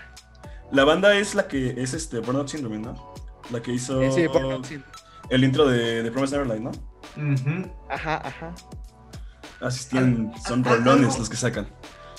[0.70, 3.14] La banda es la que es este Burnout Syndrome, ¿no?
[3.50, 4.26] La que hizo Eh, sí,
[4.68, 4.82] sí.
[5.30, 7.70] el intro de, de Promise Neverland, ¿no?
[7.88, 8.54] Ajá, ajá.
[9.60, 11.68] Asistían, son Ah, ah, rolones los que sacan.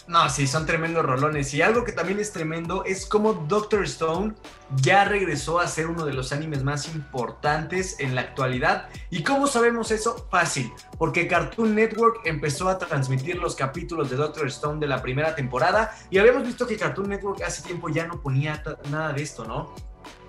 [0.08, 1.52] No, sí, son tremendos rolones.
[1.56, 4.36] Y algo que también es tremendo es como Doctor Stone
[4.78, 8.88] ya regresó a ser uno de los animes más importantes en la actualidad.
[9.10, 10.28] ¿Y cómo sabemos eso?
[10.30, 15.34] Fácil, porque Cartoon Network empezó a transmitir los capítulos de Doctor Stone de la primera
[15.34, 19.46] temporada y habíamos visto que Cartoon Network hace tiempo ya no ponía nada de esto,
[19.46, 19.74] ¿no?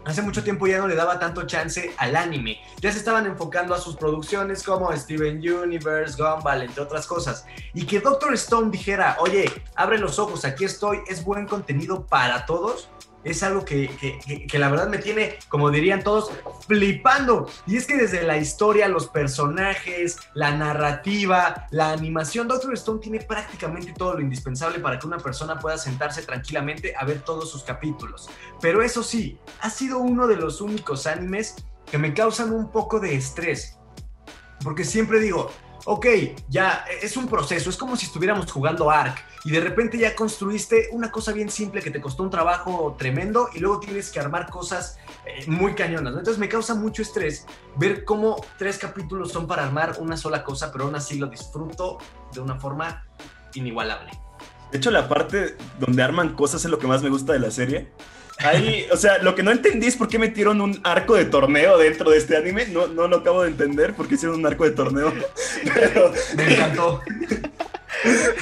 [0.07, 2.61] Hace mucho tiempo ya no le daba tanto chance al anime.
[2.81, 7.45] Ya se estaban enfocando a sus producciones como Steven Universe, Gumball, entre otras cosas.
[7.75, 12.47] Y que Doctor Stone dijera, oye, abre los ojos, aquí estoy, es buen contenido para
[12.47, 12.89] todos
[13.27, 13.91] es algo que,
[14.49, 16.31] que, la verdad me tiene, como dirían todos,
[16.67, 17.51] flipando.
[17.67, 23.21] Y es que desde la historia, los personajes, la narrativa, la animación, Doctor Stone tiene
[23.21, 27.65] prácticamente todo lo indispensable para que una persona pueda sentarse tranquilamente a ver todos sus
[27.65, 28.31] capítulos.
[28.61, 31.57] Pero eso sí, ha sido uno de los únicos animes
[31.91, 33.77] que me causan un poco de estrés.
[34.63, 35.51] Porque siempre digo,
[35.85, 36.07] ok,
[36.49, 40.89] ya es un proceso, es como si estuviéramos jugando Ark y de repente ya construiste
[40.91, 44.51] una cosa bien simple que te costó un trabajo tremendo y luego tienes que armar
[44.51, 49.65] cosas eh, muy cañonas, Entonces me causa mucho estrés ver cómo tres capítulos son para
[49.65, 51.99] armar una sola cosa, pero aún así lo disfruto
[52.35, 53.07] de una forma
[53.55, 54.11] inigualable.
[54.73, 57.53] De hecho, la parte donde arman cosas es lo que más me gusta de la
[57.53, 57.93] serie.
[58.39, 61.79] Ahí, o sea, lo que no entendí es por qué metieron un arco de torneo
[61.79, 62.67] dentro de este anime.
[62.67, 65.13] No, no lo acabo de entender por qué hicieron un arco de torneo.
[65.73, 66.13] Pero...
[66.35, 67.01] Me encantó.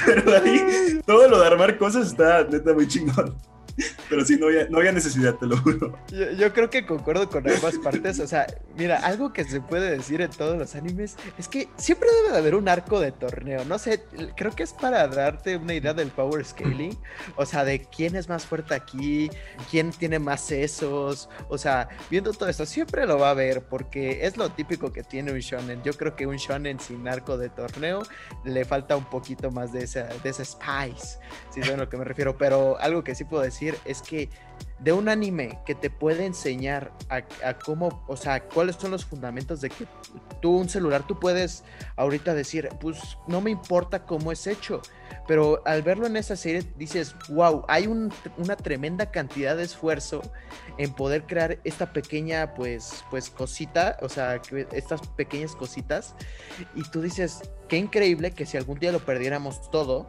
[0.05, 3.35] Pero ahí, todo lo de armar cosas está neta muy chingón.
[4.09, 5.97] Pero sí, no había, no había necesidad, te lo juro.
[6.37, 8.19] Yo, creo que concuerdo con ambas partes.
[8.19, 12.07] O sea, mira, algo que se puede decir en todos los animes es que siempre
[12.21, 13.65] debe de haber un arco de torneo.
[13.65, 14.03] No sé,
[14.35, 16.97] creo que es para darte una idea del power scaling.
[17.35, 19.29] O sea, de quién es más fuerte aquí,
[19.69, 21.29] quién tiene más sesos.
[21.49, 25.03] O sea, viendo todo esto, siempre lo va a ver porque es lo típico que
[25.03, 25.83] tiene un shonen.
[25.83, 28.03] Yo creo que un shonen sin arco de torneo
[28.45, 31.97] le falta un poquito más de esa, de ese spice, si es a lo que
[31.97, 32.37] me refiero.
[32.37, 34.29] Pero algo que sí puedo decir es que
[34.79, 39.61] de un anime que te puede enseñar a, cómo, o sea, cuáles son los fundamentos
[39.61, 39.87] de que
[40.41, 41.63] tú un celular, tú puedes
[41.95, 44.81] ahorita decir, pues no me importa cómo es hecho,
[45.27, 50.21] pero al verlo en esa serie dices, wow, hay una tremenda cantidad de esfuerzo
[50.77, 54.41] en poder crear esta pequeña, pues, pues cosita, o sea,
[54.73, 56.15] estas pequeñas cositas,
[56.75, 60.07] y tú dices, qué increíble que si algún día lo perdiéramos todo,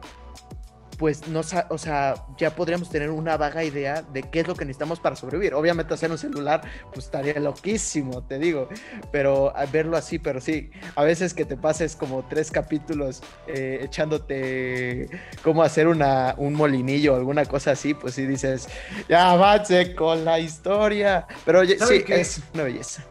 [0.97, 4.65] pues no, o sea, ya podríamos tener una vaga idea de qué es lo que
[4.65, 5.53] necesitamos para sobrevivir.
[5.53, 8.67] Obviamente hacer un celular, pues estaría loquísimo, te digo,
[9.11, 15.07] pero verlo así, pero sí, a veces que te pases como tres capítulos eh, echándote
[15.43, 18.67] cómo hacer una, un molinillo o alguna cosa así, pues sí dices,
[19.07, 23.03] ya avance con la historia, pero sí, es una belleza.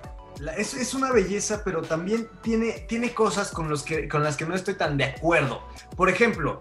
[0.56, 4.44] es, es, una belleza, pero también tiene, tiene cosas con, los que, con las que
[4.44, 5.62] no estoy tan de acuerdo.
[5.96, 6.60] Por ejemplo,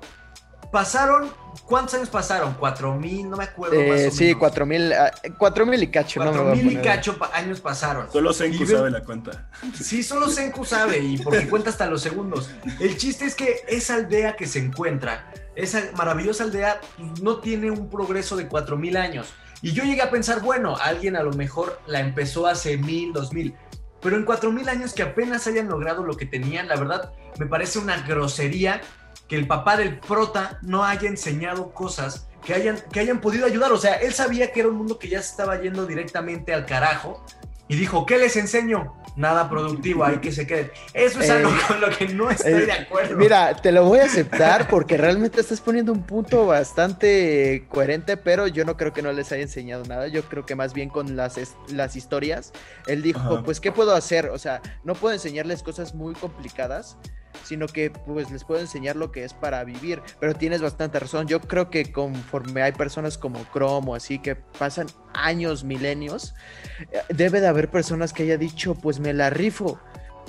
[0.75, 1.31] pasaron,
[1.65, 2.53] ¿cuántos años pasaron?
[2.55, 3.29] ¿Cuatro mil?
[3.29, 6.19] No me acuerdo más o sí, cuatro mil, ah, cuatro mil y cacho.
[6.19, 8.11] Cuatro mil y cacho años pasaron.
[8.11, 9.49] Solo Senku sabe la cuenta.
[9.73, 12.49] Sí, solo Senku sabe y porque cuenta hasta los segundos.
[12.81, 16.81] El chiste es que esa aldea que se encuentra, esa maravillosa aldea,
[17.21, 19.27] no tiene un progreso de cuatro mil años.
[19.61, 23.31] Y yo llegué a pensar, bueno, alguien a lo mejor la empezó hace mil, dos
[23.31, 23.55] mil.
[24.01, 27.45] Pero en cuatro mil años que apenas hayan logrado lo que tenían, la verdad, me
[27.45, 28.81] parece una grosería
[29.27, 33.71] que el papá del prota no haya enseñado cosas que hayan, que hayan podido ayudar.
[33.71, 36.65] O sea, él sabía que era un mundo que ya se estaba yendo directamente al
[36.65, 37.25] carajo
[37.67, 38.93] y dijo, ¿qué les enseño?
[39.15, 40.71] Nada productivo, hay que se queden.
[40.93, 43.15] Eso es algo eh, con lo que no estoy de acuerdo.
[43.15, 48.47] Mira, te lo voy a aceptar porque realmente estás poniendo un punto bastante coherente, pero
[48.47, 50.09] yo no creo que no les haya enseñado nada.
[50.09, 52.51] Yo creo que más bien con las, las historias,
[52.87, 54.29] él dijo, pues, ¿qué puedo hacer?
[54.29, 56.97] O sea, no puedo enseñarles cosas muy complicadas,
[57.43, 60.01] sino que pues les puedo enseñar lo que es para vivir.
[60.19, 61.27] Pero tienes bastante razón.
[61.27, 66.35] Yo creo que conforme hay personas como Chrome o así que pasan años, milenios,
[66.91, 69.79] eh, debe de haber personas que haya dicho, pues me la rifo.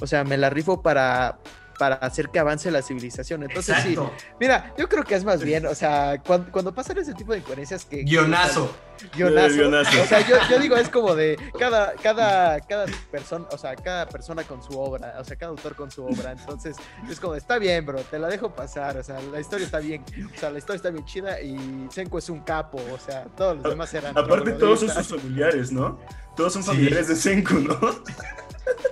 [0.00, 1.38] O sea, me la rifo para,
[1.78, 3.42] para hacer que avance la civilización.
[3.42, 3.96] Entonces, sí,
[4.40, 7.84] mira, yo creo que es más bien, o sea, cuando, pasan ese tipo de incoherencias
[7.84, 8.02] que...
[8.02, 8.74] Guionazo.
[9.14, 10.02] guionazo.
[10.02, 14.44] O sea, yo, digo, es como de cada, cada, cada persona, o sea, cada persona
[14.44, 16.32] con su obra, o sea, cada autor con su obra.
[16.32, 16.76] Entonces,
[17.10, 20.04] es como, está bien, bro, te la dejo pasar, o sea, la historia está bien,
[20.34, 23.56] o sea, la historia está bien chida y Senko es un capo, o sea, todos
[23.56, 24.16] los demás eran...
[24.16, 25.98] Aparte, todos son sus familiares, ¿no?
[26.36, 27.78] Todos son familiares de Senku, ¿no?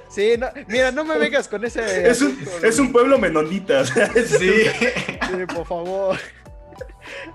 [0.08, 2.08] Sí, no, mira, no me vengas con ese.
[2.08, 3.84] Es un, es un pueblo menonita.
[3.84, 3.94] Sí.
[4.38, 6.16] sí, por favor.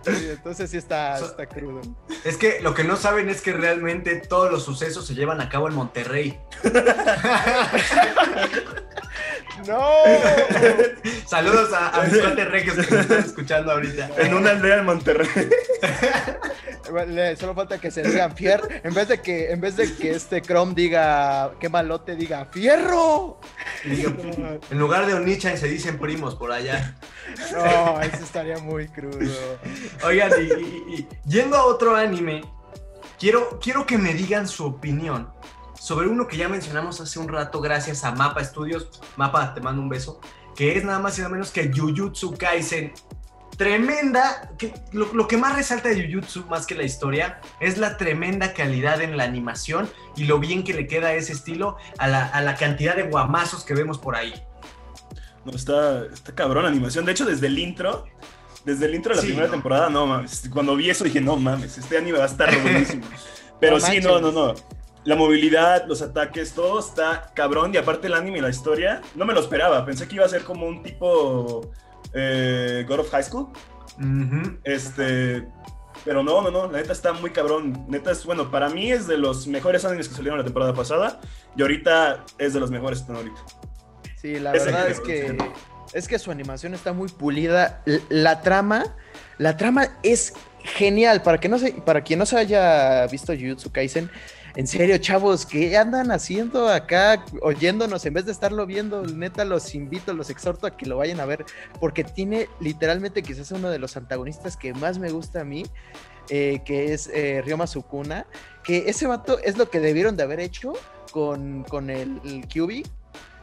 [0.06, 1.82] entonces sí está, está crudo.
[2.24, 5.50] Es que lo que no saben es que realmente todos los sucesos se llevan a
[5.50, 6.40] cabo en Monterrey.
[9.68, 9.82] ¡No!
[11.28, 14.10] Saludos a, mis cuates regios que me están escuchando ahorita.
[14.18, 15.28] En una aldea en Monterrey.
[17.38, 18.68] Solo falta que se digan fierro.
[18.84, 23.40] En vez de que, en vez de que este Chrome diga qué malote, diga fierro.
[23.84, 26.96] en lugar de Onichan se dicen primos por allá.
[27.54, 29.60] No, eso estaría muy crudo.
[30.04, 32.42] Oigan, y, yendo a otro anime
[33.20, 35.30] quiero, quiero que me digan su opinión
[35.80, 38.90] sobre uno que ya mencionamos hace un rato gracias a Mapa Studios.
[39.16, 40.20] Mapa, te mando un beso.
[40.56, 42.94] Que es nada más y nada menos que Jujutsu Kaisen.
[43.60, 48.54] Tremenda, que, lo, que más resalta de Jujutsu más que la historia es la tremenda
[48.54, 52.40] calidad en la animación y lo bien que le queda ese estilo a la, a
[52.40, 54.34] la cantidad de guamazos que vemos por ahí.
[55.44, 57.04] No, está, está cabrón la animación.
[57.04, 58.06] De hecho, desde el intro,
[58.64, 60.50] desde el intro de la primera temporada, no mames.
[60.54, 63.06] Cuando vi eso dije, no mames, este anime va a estar buenísimo.
[63.60, 64.56] Pero sí, no, no, no.
[65.04, 67.74] La movilidad, los ataques, todo está cabrón.
[67.74, 69.86] Y aparte el anime y la historia, no me lo esperaba.
[69.86, 71.70] Pensé que iba a ser como un tipo
[72.14, 73.48] eh, God of High School.
[74.64, 75.48] Este.
[76.06, 77.86] Pero no, no, no, la neta está muy cabrón.
[77.90, 81.20] Neta es, bueno, para mí es de los mejores animes que salieron la temporada pasada.
[81.56, 83.42] Y ahorita es de los mejores que están ahorita.
[84.16, 85.38] Sí, la verdad es que
[85.94, 87.82] es que su animación está muy pulida.
[88.10, 88.96] La, trama,
[89.38, 91.22] la trama es genial.
[91.22, 94.10] Para, que no se, para quien no se haya visto Jujutsu Kaisen,
[94.60, 99.04] en serio, chavos, ¿qué andan haciendo acá oyéndonos en vez de estarlo viendo?
[99.04, 101.46] Neta, los invito, los exhorto a que lo vayan a ver,
[101.80, 105.64] porque tiene literalmente quizás uno de los antagonistas que más me gusta a mí,
[106.28, 108.28] eh, que es eh, Ryoma Sukuna,
[108.62, 110.74] que ese vato es lo que debieron de haber hecho
[111.14, 112.84] con, con el, el Kyubi,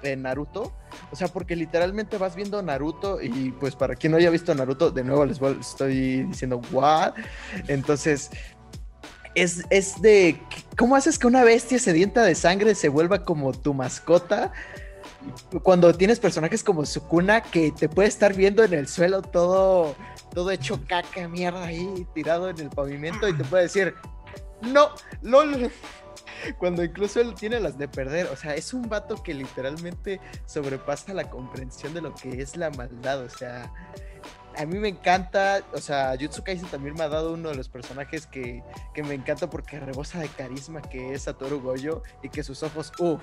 [0.03, 0.73] de Naruto.
[1.11, 4.91] O sea, porque literalmente vas viendo Naruto y pues para quien no haya visto Naruto,
[4.91, 7.15] de nuevo les estoy diciendo, ¿what?
[7.69, 8.31] Entonces,
[9.37, 10.41] es, es de,
[10.77, 14.53] ¿cómo haces que una bestia sedienta de sangre se vuelva como tu mascota?
[15.63, 19.95] Cuando tienes personajes como Sukuna que te puede estar viendo en el suelo todo,
[20.33, 23.95] todo hecho caca, mierda ahí, tirado en el pavimento y te puede decir,
[24.63, 24.89] no,
[25.21, 25.71] LOL,
[26.59, 28.29] cuando incluso él tiene las de perder.
[28.29, 32.71] O sea, es un vato que literalmente sobrepasa la comprensión de lo que es la
[32.71, 33.21] maldad.
[33.21, 33.71] O sea,
[34.57, 35.63] a mí me encanta.
[35.73, 38.63] O sea, Jutsu Kaisen también me ha dado uno de los personajes que,
[38.97, 43.23] me encanta porque rebosa de carisma, que es Satoru Goyo, y que sus ojos, uff,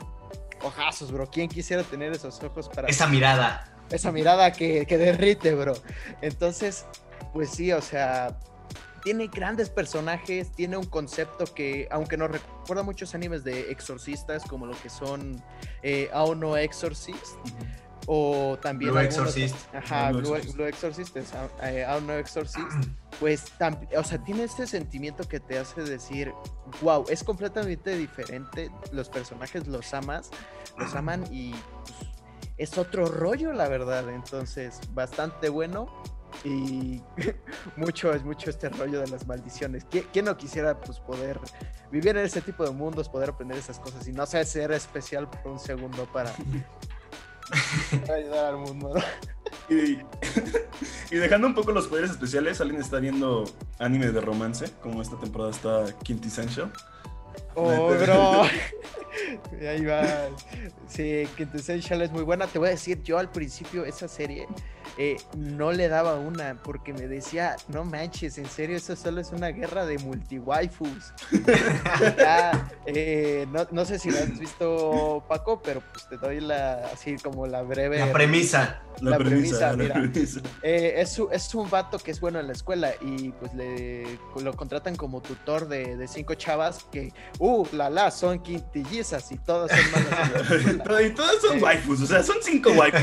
[0.62, 1.30] ojazos, bro.
[1.30, 2.88] ¿Quién quisiera tener esos ojos para.
[2.88, 3.70] Esa mirada.
[3.90, 5.74] Esa mirada que, que derrite, bro.
[6.22, 6.86] Entonces,
[7.34, 8.38] pues sí, o sea,
[9.04, 14.66] tiene grandes personajes, tiene un concepto que, aunque nos recuerda muchos animes de exorcistas, como
[14.66, 15.44] lo que son
[15.82, 17.36] eh, Aono Exorcist,
[18.06, 18.92] o también...
[18.92, 19.56] Blue Exorcist.
[19.74, 20.36] Ajá, Blue,
[20.66, 21.16] Exorcist,
[21.62, 22.68] eh, Aono Exorcist,
[23.20, 23.46] pues,
[23.98, 26.34] o sea, tiene este sentimiento que te hace decir,
[26.82, 30.30] wow, es completamente diferente, los personajes los amas,
[30.78, 31.52] los aman y...
[31.52, 32.14] Pues,
[32.58, 34.10] es otro rollo, la verdad.
[34.10, 35.88] Entonces, bastante bueno
[36.44, 37.02] y
[37.76, 39.86] mucho es mucho este rollo de las maldiciones.
[39.90, 41.40] ¿Quién, no quisiera pues poder
[41.92, 45.30] vivir en ese tipo de mundos, poder aprender esas cosas y no sé ser especial
[45.30, 46.34] por un segundo para,
[48.14, 48.94] ayudar al mundo?
[49.70, 50.00] Y,
[51.16, 53.46] dejando un poco los poderes especiales, ¿alguien está viendo
[53.80, 54.72] anime de romance?
[54.82, 56.72] Como esta temporada está Quintessential.
[57.56, 58.44] Oh, bro.
[59.68, 60.04] Ahí va.
[60.88, 62.48] Sí, Quintessential es muy buena.
[62.48, 64.48] Te voy a decir, yo al principio esa serie
[64.98, 69.32] eh, no le daba una porque me decía, no manches, en serio, eso solo es
[69.32, 71.14] una guerra de multi-waifus.
[72.86, 77.48] Eh, no, sé si lo has visto, Paco, pero pues te doy la, así como
[77.48, 78.00] la breve...
[78.00, 78.82] La premisa.
[79.00, 80.04] La, premisa, mira.
[80.62, 84.54] Eh, es, es, un vato que es bueno en la escuela y pues le lo
[84.54, 89.92] contratan como tutor de, cinco chavas que, uh, la la, son quintillizas y todas son
[89.92, 91.06] malas.
[91.06, 93.02] y todas son waifus, o sea, son cinco waifus.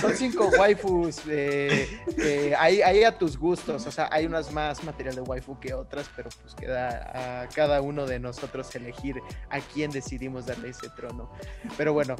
[0.00, 5.20] son cinco waifus eh, hay, a tus gustos, o sea, hay unas más material de
[5.20, 10.46] waifu que otras, pero pues queda a cada uno de nosotros elegir a quién decidimos
[10.46, 11.30] darle ese trono.
[11.76, 12.16] Pero bueno,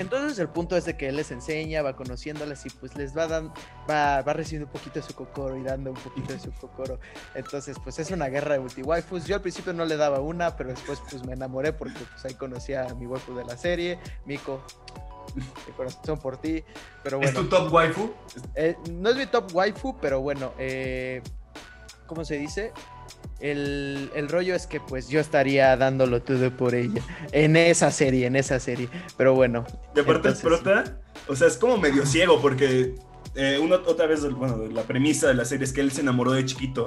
[0.00, 3.26] entonces el punto es de que él les enseña, va conociéndolas y pues les va
[3.26, 3.54] dando,
[3.88, 6.98] va, va recibiendo un poquito de su cocoro y dando un poquito de su cocoro.
[7.34, 9.26] Entonces pues es una guerra de multi-waifus.
[9.26, 12.34] Yo al principio no le daba una, pero después pues me enamoré porque pues ahí
[12.34, 14.62] conocí a mi waifu de la serie, Miko,
[15.34, 16.64] mi corazón por ti.
[17.02, 17.30] Pero bueno.
[17.30, 18.12] ¿Es tu top waifu?
[18.54, 21.22] Eh, no es mi top waifu, pero bueno, eh,
[22.06, 22.72] ¿cómo se dice?
[23.40, 27.02] El, rollo es que pues yo estaría dándolo todo por ella.
[27.32, 28.88] En esa serie, en esa serie.
[29.16, 29.64] Pero bueno.
[29.94, 32.94] De parte el prota, o sea, es como medio ciego porque
[33.34, 36.32] eh, uno, otra vez, bueno, la premisa de la serie es que él se enamoró
[36.32, 36.86] de chiquito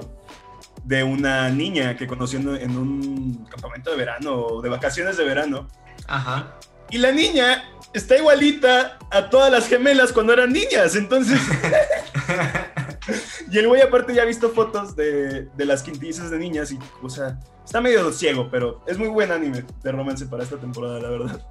[0.85, 5.67] de una niña que conoció en un campamento de verano o de vacaciones de verano.
[6.07, 6.57] Ajá.
[6.91, 11.41] Y la niña está igualita a todas las gemelas cuando eran niñas, entonces...
[13.51, 17.09] y el güey aparte ya ha visto fotos de, las quintizas de niñas y, o
[17.09, 21.09] sea, está medio ciego, pero es muy buen anime de romance para esta temporada, la
[21.09, 21.41] verdad.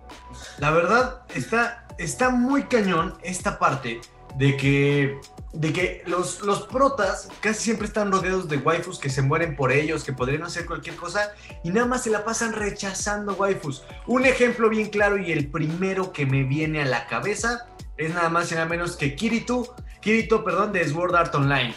[0.59, 4.01] La verdad, está, está muy cañón esta parte
[4.37, 5.21] de que
[5.55, 9.71] de que los, los protas casi siempre están rodeados de waifus que se mueren por
[9.71, 13.85] ellos, que podrían hacer cualquier cosa y nada más se la pasan rechazando waifus.
[14.07, 18.29] Un ejemplo bien claro y el primero que me viene a la cabeza es nada
[18.31, 21.73] más y nada menos que Kirito, Kirito, perdón, de Sword Art Online.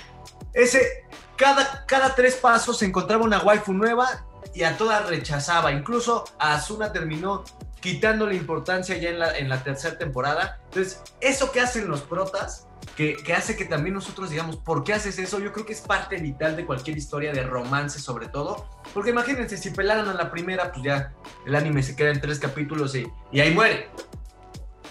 [0.53, 5.71] Ese, cada, cada tres pasos se encontraba una waifu nueva y a todas rechazaba.
[5.71, 7.43] Incluso a Asuna terminó
[7.87, 10.59] quitando la importancia ya en la, en la tercera temporada.
[10.65, 15.17] Entonces, eso que hacen los protas que, hace que también nosotros digamos, ¿por qué haces
[15.19, 15.39] eso?
[15.39, 19.55] Yo creo que es parte vital de cualquier historia de romance sobre todo, porque imagínense,
[19.55, 21.13] si pelaran a la primera, pues ya
[21.45, 23.87] el anime se queda en tres capítulos y, y ahí muere.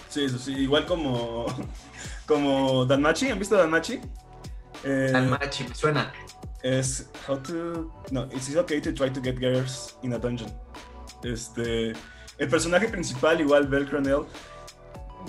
[0.09, 1.45] Sí, eso sí, igual como,
[2.25, 4.01] como Danmachi, ¿han visto Danmachi?
[4.83, 6.11] Eh, Danmachi, me suena.
[6.63, 7.93] Es how to...
[8.09, 10.51] No, it's okay to try to get girls in a dungeon.
[11.23, 11.93] Este,
[12.37, 14.25] el personaje principal, igual Bell Cronell,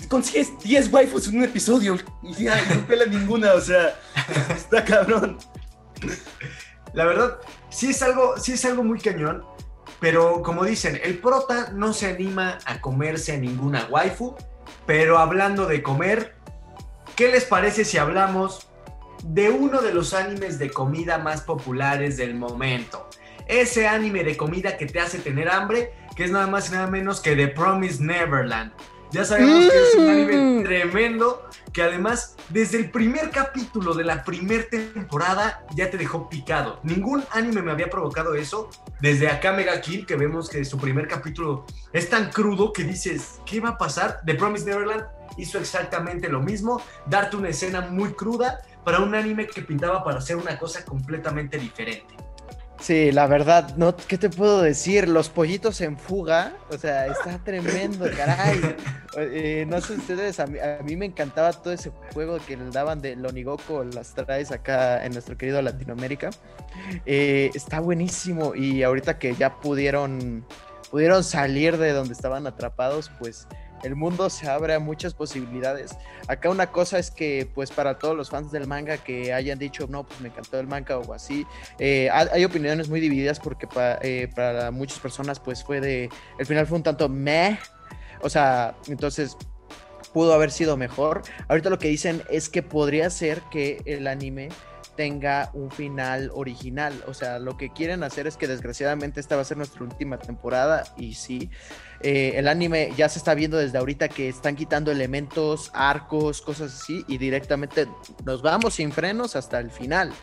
[0.07, 3.99] consigues 10 waifus en un episodio y ya no pela ninguna, o sea,
[4.55, 5.37] está cabrón.
[6.93, 9.43] La verdad, sí es algo, sí es algo muy cañón,
[9.99, 14.35] pero como dicen, el prota no se anima a comerse ninguna waifu,
[14.85, 16.35] pero hablando de comer,
[17.15, 18.67] ¿qué les parece si hablamos
[19.23, 23.09] de uno de los animes de comida más populares del momento?
[23.47, 26.87] Ese anime de comida que te hace tener hambre, que es nada más y nada
[26.87, 28.73] menos que The Promised Neverland.
[29.13, 30.63] Ya sabemos que es un anime mm.
[30.63, 36.81] tremendo, que además desde el primer capítulo de la primera temporada ya te dejó picado.
[36.83, 38.69] Ningún anime me había provocado eso.
[38.99, 43.39] Desde acá Mega Kill, que vemos que su primer capítulo es tan crudo que dices,
[43.45, 44.19] ¿qué va a pasar?
[44.25, 45.05] The Promise Neverland
[45.37, 50.17] hizo exactamente lo mismo, darte una escena muy cruda para un anime que pintaba para
[50.17, 52.13] hacer una cosa completamente diferente.
[52.81, 55.09] Sí, la verdad, no, ¿qué te puedo decir?
[55.09, 58.75] Los pollitos en fuga, o sea, está tremendo, caray.
[59.17, 63.15] Eh, no sé ustedes, a mí, me encantaba todo ese juego que le daban de
[63.15, 66.29] Lonigoco, las traes acá en nuestro querido Latinoamérica.
[67.07, 70.45] Eh, está buenísimo y ahorita que ya pudieron,
[70.91, 73.47] pudieron salir de donde estaban atrapados, pues
[73.83, 75.97] el mundo se abre a muchas posibilidades.
[76.27, 79.87] Acá una cosa es que, pues para todos los fans del manga que hayan dicho,
[79.89, 81.45] no, pues me encantó el manga o así,
[81.79, 83.67] eh, hay opiniones muy divididas porque
[84.01, 87.57] eh, para muchas personas, pues fue de, el final fue un tanto meh,
[88.21, 89.37] o sea, entonces
[90.13, 91.21] pudo haber sido mejor.
[91.47, 94.49] Ahorita lo que dicen es que podría ser que el anime
[94.99, 96.93] tenga un final original.
[97.07, 100.17] O sea, lo que quieren hacer es que desgraciadamente esta va a ser nuestra última
[100.17, 101.49] temporada y sí,
[102.01, 106.73] eh, el anime ya se está viendo desde ahorita que están quitando elementos, arcos, cosas
[106.81, 107.87] así, y directamente
[108.25, 110.13] nos vamos sin frenos hasta el final.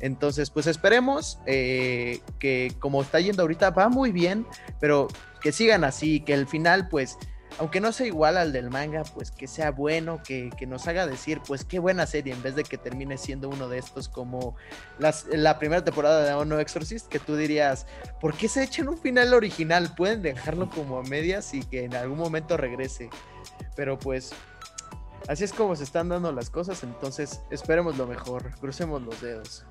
[0.00, 4.46] Entonces, pues esperemos eh, que como está yendo ahorita va muy bien,
[4.80, 5.08] pero
[5.40, 7.18] que sigan así, que el final pues
[7.58, 11.40] aunque no sea igual al del manga, pues que sea bueno, que, nos haga decir,
[11.46, 14.54] pues qué buena serie, en vez de que termine siendo uno de estos como
[14.98, 17.86] la primera temporada de Ono Exorcist, que tú dirías,
[18.20, 19.92] ¿por qué se echan un final original?
[19.96, 23.10] Pueden dejarlo como a medias y que en algún momento regrese.
[23.74, 24.32] Pero pues
[25.26, 29.64] así es como se están dando las cosas, entonces esperemos lo mejor, crucemos los dedos.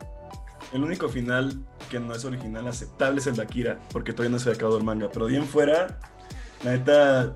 [0.73, 1.57] El único final
[1.89, 4.77] que no es original aceptable es el de Akira, porque todavía no se ha acabado
[4.77, 5.97] el manga, pero bien fuera,
[6.63, 7.33] la neta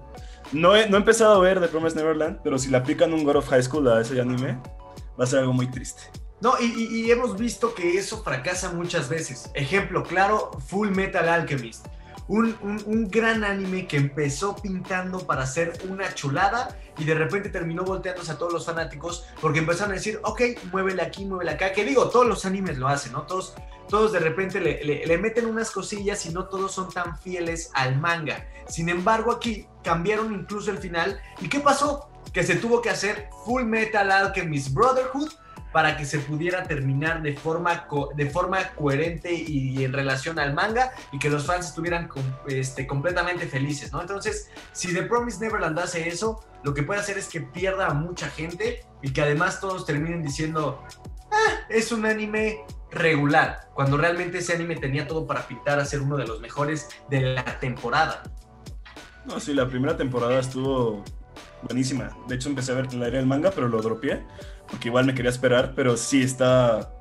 [0.52, 3.24] no he, no he empezado a ver The Promised Neverland, pero si le aplican un
[3.24, 4.60] God of High School a ese anime,
[5.20, 6.04] va a ser algo muy triste.
[6.42, 9.52] No, y, hemos visto que eso fracasa muchas veces.
[9.54, 11.86] Ejemplo claro, Full Metal Alchemist.
[12.28, 17.84] Un, un, gran anime que empezó pintando para ser una chulada y de repente terminó
[17.84, 21.74] volteándose a todos los fanáticos porque empezaron a decir, ok, muévele aquí, muévele acá.
[21.74, 23.24] Que digo, todos los animes lo hacen, ¿no?
[23.24, 23.54] Todos,
[23.92, 28.48] todos de repente le, meten unas cosillas y no todos son tan fieles al manga.
[28.68, 31.22] Sin embargo, aquí cambiaron incluso el final.
[31.42, 32.10] ¿Y qué pasó?
[32.32, 35.30] Que se tuvo que hacer Full Metal Alchemist Brotherhood
[35.74, 40.94] para que se pudiera terminar de forma, de forma coherente y en relación al manga
[41.12, 42.10] y que los fans estuvieran
[42.48, 44.00] este, completamente felices, ¿no?
[44.00, 47.94] Entonces, si The Promise Neverland hace eso, lo que puede hacer es que pierda a
[47.94, 50.82] mucha gente y que además todos terminen diciendo,
[51.30, 56.02] ah, es un anime regular, cuando realmente ese anime tenía todo para pintar a ser
[56.02, 58.24] uno de los mejores de la temporada.
[59.26, 61.04] No, sí, la primera temporada estuvo
[61.64, 62.16] buenísima.
[62.28, 64.26] De hecho, empecé a ver la era del manga, pero lo dropeé,
[64.70, 66.92] porque igual me quería esperar, pero sí está...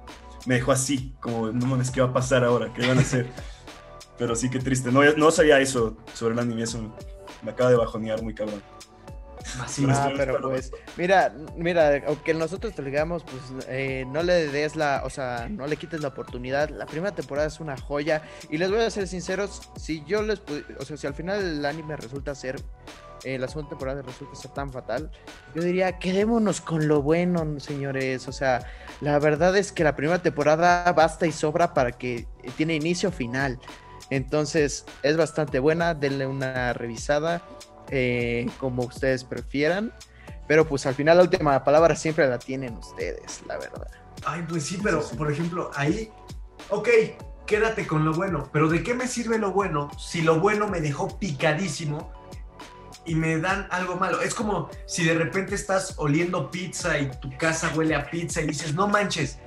[0.46, 2.72] Me dejó así, como, no mames, ¿qué va a pasar ahora?
[2.72, 3.26] ¿Qué van a hacer?
[4.18, 4.92] pero sí, qué triste.
[4.92, 6.94] No, no sabía eso sobre el anime, eso
[7.42, 8.62] me acaba de bajonear muy cabrón.
[9.88, 15.02] Ah, pero pues, mira, mira, aunque nosotros te digamos, pues eh, no le des la,
[15.04, 16.68] o sea, no le quites la oportunidad.
[16.70, 18.22] La primera temporada es una joya.
[18.50, 20.42] Y les voy a ser sinceros, si yo les,
[20.78, 22.60] o sea, si al final el anime resulta ser
[23.24, 25.10] eh, la segunda temporada resulta ser tan fatal,
[25.54, 28.28] yo diría, quedémonos con lo bueno, señores.
[28.28, 28.66] O sea,
[29.00, 32.26] la verdad es que la primera temporada basta y sobra para que
[32.56, 33.58] tiene inicio final.
[34.10, 37.42] Entonces, es bastante buena, denle una revisada
[37.90, 39.92] eh, como ustedes prefieran.
[40.46, 43.88] Pero pues al final la última palabra siempre la tienen ustedes, la verdad.
[44.24, 46.10] Ay, pues sí, pero por ejemplo, ahí,
[46.70, 46.88] ok,
[47.46, 50.80] quédate con lo bueno, pero ¿de qué me sirve lo bueno si lo bueno me
[50.80, 52.12] dejó picadísimo
[53.06, 54.20] y me dan algo malo?
[54.22, 58.48] Es como si de repente estás oliendo pizza y tu casa huele a pizza y
[58.48, 59.38] dices, no manches,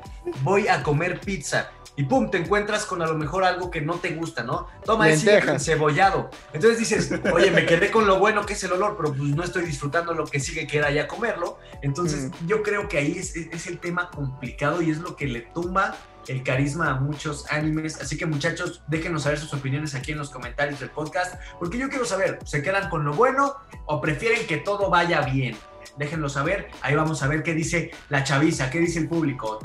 [0.42, 3.96] voy a comer pizza y pum, te encuentras con a lo mejor algo que no
[3.96, 4.68] te gusta, ¿no?
[4.84, 6.30] Toma ese cebollado.
[6.52, 9.44] Entonces dices, oye, me quedé con lo bueno que es el olor, pero pues no
[9.44, 11.60] estoy disfrutando lo que sigue que era ya comerlo.
[11.82, 12.48] Entonces mm.
[12.48, 15.96] yo creo que ahí es, es, el tema complicado y es lo que le tumba
[16.28, 18.02] el carisma a muchos animes.
[18.02, 21.90] Así que muchachos, déjenos saber sus opiniones aquí en los comentarios del podcast, porque yo
[21.90, 25.56] quiero saber, ¿se quedan con lo bueno o prefieren que todo vaya bien?
[25.98, 29.60] Déjenlo saber, ahí vamos a ver qué dice la chaviza, qué dice el público.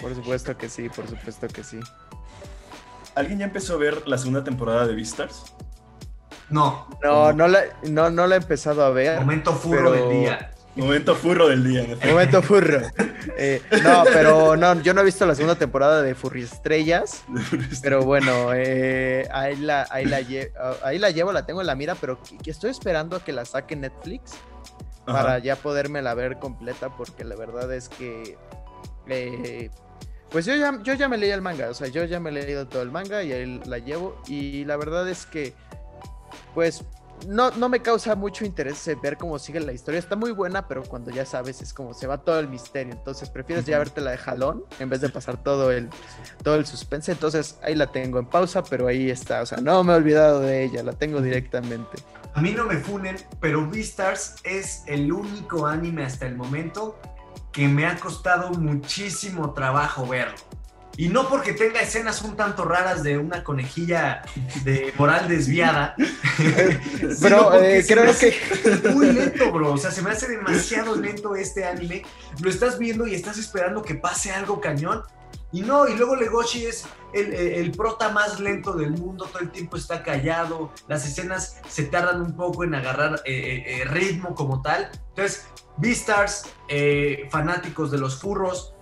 [0.00, 1.80] Por supuesto que sí, por supuesto que sí.
[3.14, 5.44] ¿Alguien ya empezó a ver la segunda temporada de Beastars?
[6.48, 6.86] No.
[7.02, 9.20] No, no la, no, no la he empezado a ver.
[9.20, 10.50] Momento furro del día.
[10.76, 11.86] Momento furro del día.
[12.06, 12.80] Momento furro.
[13.36, 17.22] Eh, no, pero no, yo no he visto la segunda temporada de Furry Estrellas.
[17.82, 20.18] pero bueno, eh, ahí, la, ahí, la
[20.82, 23.76] ahí la llevo, la tengo en la mira, pero estoy esperando a que la saque
[23.76, 24.32] Netflix
[25.04, 28.38] para ya poderme la ver completa, porque la verdad es que
[29.10, 29.70] eh,
[30.30, 32.32] pues yo ya, yo ya me leí el manga, o sea, yo ya me he
[32.32, 34.20] leído todo el manga y ahí la llevo.
[34.26, 35.54] Y la verdad es que,
[36.54, 36.84] pues,
[37.26, 39.98] no, no me causa mucho interés ver cómo sigue la historia.
[39.98, 42.92] Está muy buena, pero cuando ya sabes es como se va todo el misterio.
[42.92, 45.88] Entonces prefieres ya verte la de jalón en vez de pasar todo el,
[46.42, 47.12] todo el suspense.
[47.12, 49.42] Entonces ahí la tengo en pausa, pero ahí está.
[49.42, 52.02] O sea, no me he olvidado de ella, la tengo directamente.
[52.34, 56.96] A mí no me funen, pero Beastars es el único anime hasta el momento
[57.52, 60.36] que me ha costado muchísimo trabajo verlo.
[60.96, 64.22] Y no porque tenga escenas un tanto raras de una conejilla
[64.64, 65.94] de moral desviada.
[67.22, 68.36] Pero eh, creo que.
[68.92, 69.72] Muy lento, bro.
[69.72, 72.02] O sea, se me hace demasiado lento este anime.
[72.40, 75.02] Lo estás viendo y estás esperando que pase algo cañón.
[75.52, 79.50] Y no, y luego Legoshi es el, el, prota más lento del mundo, todo el
[79.50, 84.62] tiempo está callado, las escenas se tardan un poco en agarrar eh, eh, ritmo como
[84.62, 84.90] tal.
[85.08, 85.46] Entonces,
[85.76, 88.74] Beastars, eh, fanáticos de los furros.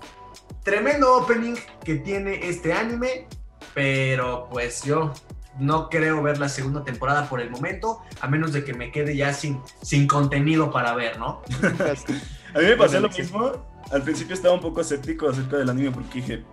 [0.63, 3.27] Tremendo opening que tiene este anime,
[3.73, 5.15] pero pues yo
[5.59, 9.17] no creo ver la segunda temporada por el momento, a menos de que me quede
[9.17, 11.43] ya sin, sin contenido para ver, ¿no?
[12.55, 13.53] a mí me pasó lo mismo.
[13.91, 16.45] Al principio estaba un poco escéptico acerca del anime porque dije,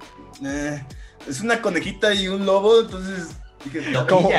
[0.43, 0.83] eh,
[1.27, 3.29] es una conejita y un lobo, entonces
[3.65, 4.29] dije, ¿cómo?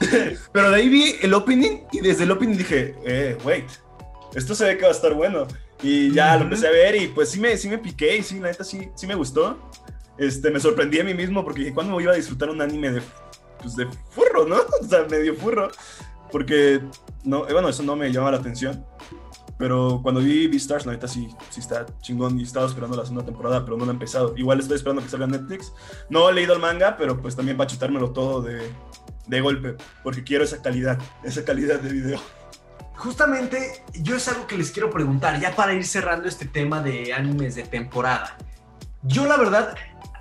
[0.52, 3.66] Pero de ahí vi el opening y desde el opening dije, eh, wait,
[4.34, 5.46] esto se ve que va a estar bueno.
[5.82, 8.40] Y ya lo empecé a ver y pues sí me, sí me piqué y sí,
[8.40, 9.70] la neta sí, sí me gustó.
[10.16, 13.02] Este, me sorprendí a mí mismo porque dije, ¿cuándo iba a disfrutar un anime de,
[13.60, 14.56] pues de furro, no?
[14.80, 15.70] O sea, medio furro.
[16.32, 16.80] Porque,
[17.22, 18.84] no, eh, bueno, eso no me llamaba la atención.
[19.58, 23.24] Pero cuando vi Beastars, la neta sí, sí está chingón y estaba esperando la segunda
[23.24, 24.34] temporada, pero no la he empezado.
[24.36, 25.72] Igual estoy esperando que salga Netflix.
[26.10, 28.68] No he leído el manga, pero pues también para chutármelo todo de,
[29.26, 32.20] de golpe, porque quiero esa calidad, esa calidad de video
[32.96, 37.12] justamente yo es algo que les quiero preguntar, ya para ir cerrando este tema de
[37.12, 38.36] animes de temporada.
[39.02, 39.74] Yo la verdad,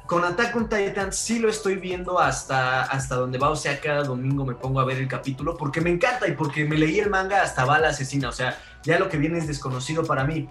[0.06, 4.04] con Attack on Titan sí lo estoy viendo hasta, hasta donde va, o sea, cada
[4.04, 7.10] domingo me pongo a ver el capítulo porque me encanta y porque me leí el
[7.10, 10.50] manga hasta Bala Asesina, o sea, ya lo que viene es desconocido para mí.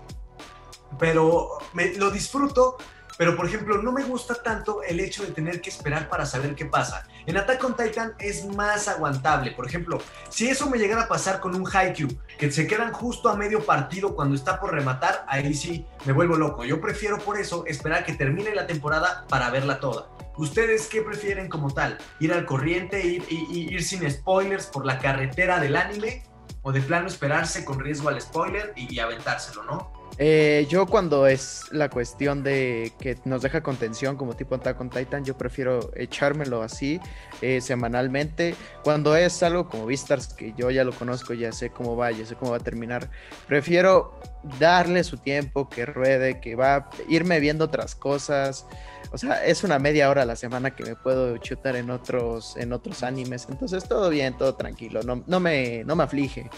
[0.98, 2.76] Pero me, lo disfruto
[3.22, 6.54] pero, por ejemplo, no me gusta tanto el hecho de tener que esperar para saber
[6.54, 7.06] qué pasa.
[7.26, 9.52] En Attack on Titan es más aguantable.
[9.52, 12.08] Por ejemplo, si eso me llegara a pasar con un Haikyuu,
[12.38, 16.36] que se quedan justo a medio partido cuando está por rematar, ahí sí me vuelvo
[16.36, 16.64] loco.
[16.64, 20.08] Yo prefiero por eso esperar que termine la temporada para verla toda.
[20.36, 21.98] ¿Ustedes qué prefieren como tal?
[22.18, 26.24] ¿Ir al corriente, ir, ir sin spoilers por la carretera del anime?
[26.62, 30.01] ¿O de plano esperarse con riesgo al spoiler y aventárselo, no?
[30.24, 34.88] Eh, yo cuando es la cuestión de que nos deja contención como tipo Attack on
[34.88, 37.00] Titan, yo prefiero echármelo así
[37.40, 38.54] eh, semanalmente.
[38.84, 42.24] Cuando es algo como Vistars, que yo ya lo conozco, ya sé cómo va, ya
[42.24, 43.10] sé cómo va a terminar,
[43.48, 44.14] prefiero
[44.60, 48.64] darle su tiempo, que ruede, que va a irme viendo otras cosas.
[49.10, 52.56] O sea, es una media hora a la semana que me puedo chutar en otros,
[52.56, 53.48] en otros animes.
[53.50, 56.48] Entonces todo bien, todo tranquilo, no, no, me, no me aflige.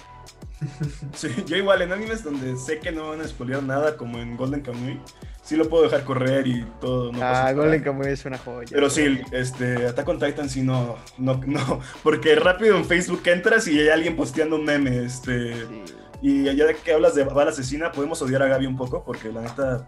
[1.14, 4.36] Sí, yo igual en animes donde sé que no van a spoilear nada, como en
[4.36, 5.00] Golden Kamuy,
[5.42, 7.12] sí lo puedo dejar correr y todo.
[7.12, 7.52] No pasa ah, nada.
[7.52, 8.68] Golden Kamuy es una joya.
[8.70, 13.66] Pero sí, este, Attack on Titan sí no, no, no, porque rápido en Facebook entras
[13.68, 15.84] y hay alguien posteando un meme, este, Sí.
[16.22, 19.30] y ya de que hablas de bala asesina, podemos odiar a Gaby un poco, porque
[19.30, 19.86] la neta,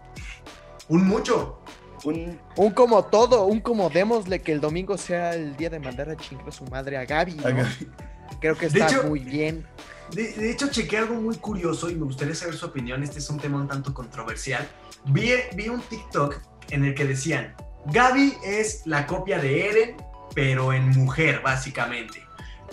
[0.87, 1.59] Un mucho.
[2.03, 6.09] un, Un como todo, un como démosle que el domingo sea el día de mandar
[6.09, 7.47] a chingar a su madre a Gaby, ¿no?
[7.47, 7.87] a Gaby.
[8.39, 9.65] Creo que está hecho- muy bien.
[10.13, 13.03] De, de hecho, chequé algo muy curioso y me gustaría saber su opinión.
[13.03, 14.67] Este es un tema un tanto controversial.
[15.05, 16.35] Vi, vi un TikTok
[16.69, 17.55] en el que decían,
[17.87, 19.97] Gaby es la copia de Eren,
[20.35, 22.27] pero en mujer, básicamente.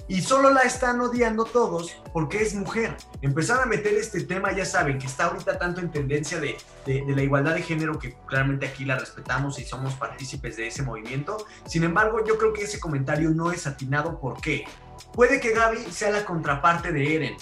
[0.07, 2.95] Y solo la están odiando todos porque es mujer.
[3.23, 6.57] Empezaron a meter este tema, ya saben, que está ahorita tanto en tendencia de,
[6.87, 11.47] la igualdad de género, que claramente aquí la respetamos y somos partícipes de ese movimiento.
[11.67, 14.21] Sin embargo, yo creo que ese comentario no es atinado.
[14.21, 14.65] ¿Por qué?
[15.13, 17.37] Puede que Gaby sea la contraparte de Eren,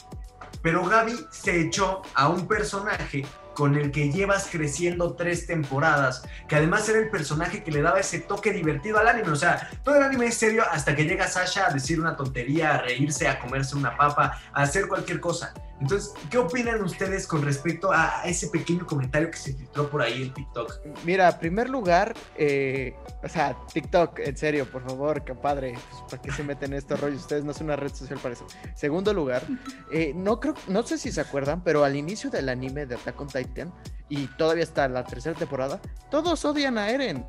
[0.63, 3.25] pero Gaby se echó a un personaje
[3.55, 8.01] con el que llevas creciendo tres temporadas, que además era el personaje que le daba
[8.01, 9.31] ese toque divertido al anime.
[9.31, 12.75] O sea, todo el anime es serio hasta que llega Sasha a decir una tontería,
[12.75, 15.53] a reírse, a comerse una papa, a hacer cualquier cosa.
[15.83, 20.23] Entonces, ¿qué opinan ustedes con respecto a ese pequeño comentario que se filtró por ahí
[20.23, 20.81] en TikTok?
[21.05, 26.03] Mira, en primer lugar, eh, o sea, TikTok, en serio, por favor, qué padre, pues,
[26.09, 27.23] ¿para qué se meten en estos rollos?
[27.23, 28.47] Ustedes no son una red social para eso.
[28.77, 29.43] Segundo lugar,
[29.91, 33.21] eh, no creo, no sé si se acuerdan, pero al inicio del anime de Attack
[33.21, 33.75] on Titan,
[34.09, 35.81] y todavía está la tercera temporada,
[36.13, 37.27] todos odian a Eren.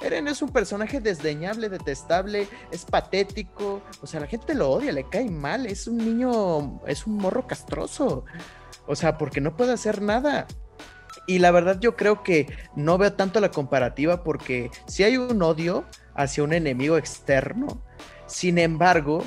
[0.00, 5.08] Eren es un personaje desdeñable, detestable, es patético, o sea, la gente lo odia, le
[5.08, 8.24] cae mal, es un niño, es un morro castroso,
[8.86, 10.46] o sea, porque no puede hacer nada.
[11.26, 15.42] Y la verdad yo creo que no veo tanto la comparativa porque si hay un
[15.42, 15.84] odio
[16.14, 17.82] hacia un enemigo externo,
[18.26, 19.24] sin embargo,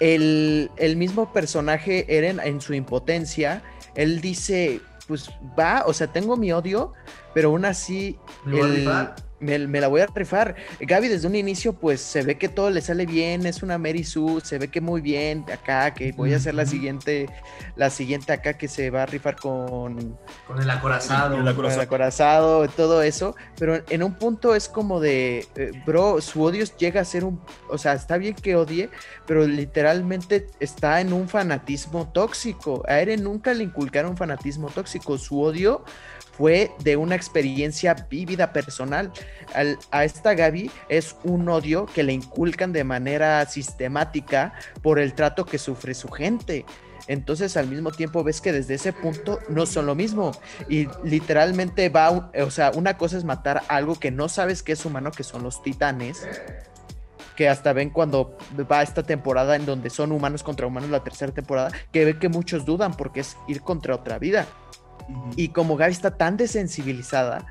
[0.00, 3.62] el, el mismo personaje Eren en su impotencia,
[3.94, 6.92] él dice, pues va, o sea, tengo mi odio,
[7.34, 9.14] pero aún así ¿Me voy a el- rifar?
[9.42, 10.54] Me, me la voy a rifar.
[10.80, 14.04] Gaby desde un inicio, pues se ve que todo le sale bien, es una Mary
[14.04, 17.28] Sue, se ve que muy bien acá, que voy a hacer la siguiente,
[17.76, 21.36] la siguiente acá que se va a rifar con, Con el acorazado.
[21.36, 21.54] El acorazado.
[21.54, 26.42] con el acorazado, todo eso, pero en un punto es como de, eh, bro, su
[26.42, 28.90] odio llega a ser un, o sea, está bien que odie,
[29.26, 32.82] pero literalmente está en un fanatismo tóxico.
[32.86, 35.84] A Eren nunca le inculcaron fanatismo tóxico, su odio
[36.32, 39.12] fue de una experiencia vívida personal.
[39.54, 45.14] Al- a esta Gaby es un odio que le inculcan de manera sistemática por el
[45.14, 46.64] trato que sufre su gente.
[47.08, 50.32] Entonces al mismo tiempo ves que desde ese punto no son lo mismo.
[50.68, 54.84] Y literalmente va, o sea, una cosa es matar algo que no sabes que es
[54.84, 56.26] humano, que son los titanes.
[57.36, 58.36] Que hasta ven cuando
[58.70, 62.28] va esta temporada en donde son humanos contra humanos, la tercera temporada, que ve que
[62.28, 64.46] muchos dudan porque es ir contra otra vida.
[65.36, 67.46] Y como Gaby está tan desensibilizada,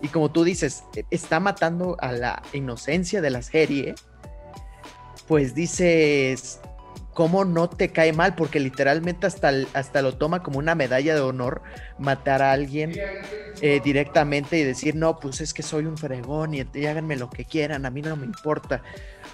[0.00, 3.94] y como tú dices, e- está matando a la inocencia de la serie,
[5.26, 6.60] pues dices,
[7.12, 8.34] ¿cómo no te cae mal?
[8.34, 11.62] Porque literalmente hasta, hasta lo toma como una medalla de honor
[11.98, 13.02] matar a alguien
[13.60, 17.30] eh, directamente y decir, no, pues es que soy un fregón y, y háganme lo
[17.30, 18.82] que quieran, a mí no me importa.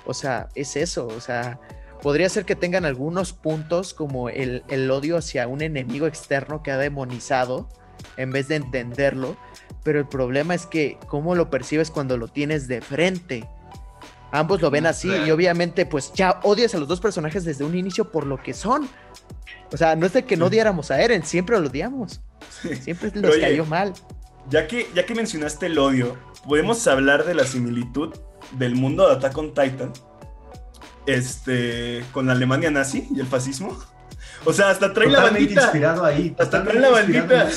[0.04, 1.60] O sea, es eso, o sea,
[2.03, 6.70] podría ser que tengan algunos puntos como el, el odio hacia un enemigo externo que
[6.72, 7.68] ha demonizado
[8.16, 9.36] en vez de entenderlo,
[9.84, 13.48] pero el problema es que cómo lo percibes cuando lo tienes de frente.
[14.32, 17.76] Ambos lo ven así y obviamente pues ya odias a los dos personajes desde un
[17.76, 18.88] inicio por lo que son.
[19.72, 20.48] O sea, no es de que no Sí.
[20.48, 22.20] odiáramos a Eren, siempre lo odiamos.
[22.80, 23.92] Siempre nos oye, cayó mal.
[24.50, 28.14] Ya que, ya que mencionaste el odio, podemos hablar de la similitud
[28.53, 29.92] del mundo de Attack on Titan
[31.07, 33.78] este, con la Alemania nazi y el fascismo.
[34.44, 35.62] O sea, hasta trae la bandita.
[35.62, 36.34] inspirado ahí.
[36.38, 37.48] Hasta trae la bandita.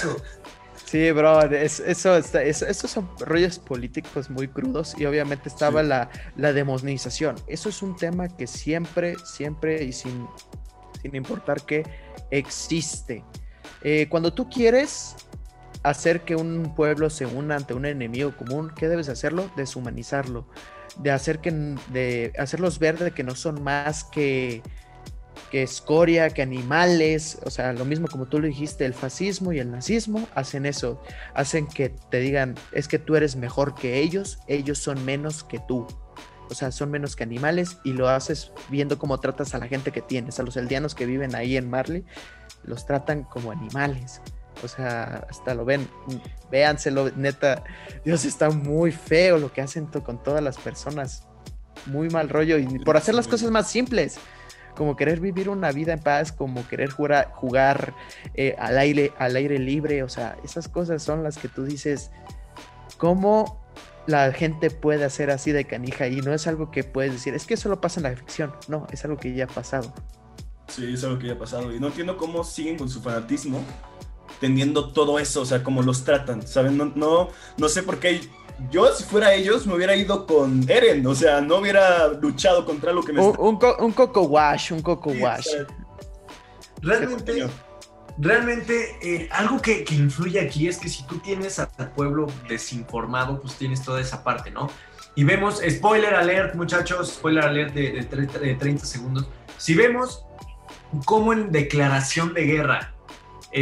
[0.86, 5.82] Sí, bro, es- eso, está, eso- esos son rollos políticos muy crudos y obviamente estaba
[5.82, 5.88] Sí.
[5.88, 7.36] la, la demonización.
[7.48, 10.28] Eso es un tema que siempre, siempre y sin,
[11.02, 11.84] sin importar qué,
[12.30, 13.24] existe.
[13.82, 15.16] Eh, cuando tú quieres
[15.84, 19.50] hacer que un pueblo se una ante un enemigo común, ¿qué debes hacerlo?
[19.58, 20.48] Deshumanizarlo,
[20.98, 21.52] de hacer que,
[21.92, 24.62] de hacerlos ver de que no son más que
[25.52, 29.60] que escoria, que animales, o sea, lo mismo como tú lo dijiste, el fascismo y
[29.60, 31.02] el nazismo hacen eso,
[31.34, 35.60] hacen que te digan, es que tú eres mejor que ellos, ellos son menos que
[35.60, 35.88] tú.
[36.50, 39.92] O sea, son menos que animales y lo haces viendo cómo tratas a la gente
[39.92, 42.06] que tienes, a los eldianos que viven ahí en Marley,
[42.64, 44.22] los tratan como animales.
[44.64, 45.88] O sea, hasta lo ven,
[46.52, 47.64] véanselo, neta,
[48.04, 51.28] Dios está muy feo lo que hacen con todas las personas.
[51.86, 54.20] Muy mal rollo y por hacer las cosas más simples
[54.76, 57.96] como querer vivir una vida en paz, como querer jugar,
[58.36, 62.12] eh, al, aire, al aire libre, o sea, esas cosas son las que tú dices,
[62.98, 63.66] ¿cómo
[64.06, 66.08] la gente puede hacer así de canija?
[66.08, 68.86] Y no es algo que puedes decir, es que solo pasa en la ficción, no,
[68.92, 69.94] es algo que ya ha pasado.
[70.68, 71.74] Sí, es algo que ya ha pasado.
[71.74, 73.64] Y no entiendo cómo siguen con su fanatismo
[74.40, 76.78] teniendo todo eso, o sea, cómo los tratan, ¿saben?
[76.78, 78.22] No, no, no sé por qué
[78.72, 81.06] yo, si fuera ellos, me hubiera ido con Eren.
[81.08, 84.72] O sea, no hubiera luchado contra lo que me Un, un, co- un coco wash,
[84.72, 85.40] un coco Sí, wash.
[85.48, 85.66] o sea,
[86.82, 87.48] Realmente,
[88.18, 93.42] realmente eh, algo que, que influye aquí es que si tú tienes al pueblo desinformado,
[93.42, 94.70] pues tienes toda esa parte, ¿no?
[95.16, 99.28] Y vemos, spoiler alert, muchachos, spoiler alert de, de 30, de 30 segundos.
[99.58, 100.26] Si vemos
[101.06, 102.94] cómo en declaración de guerra,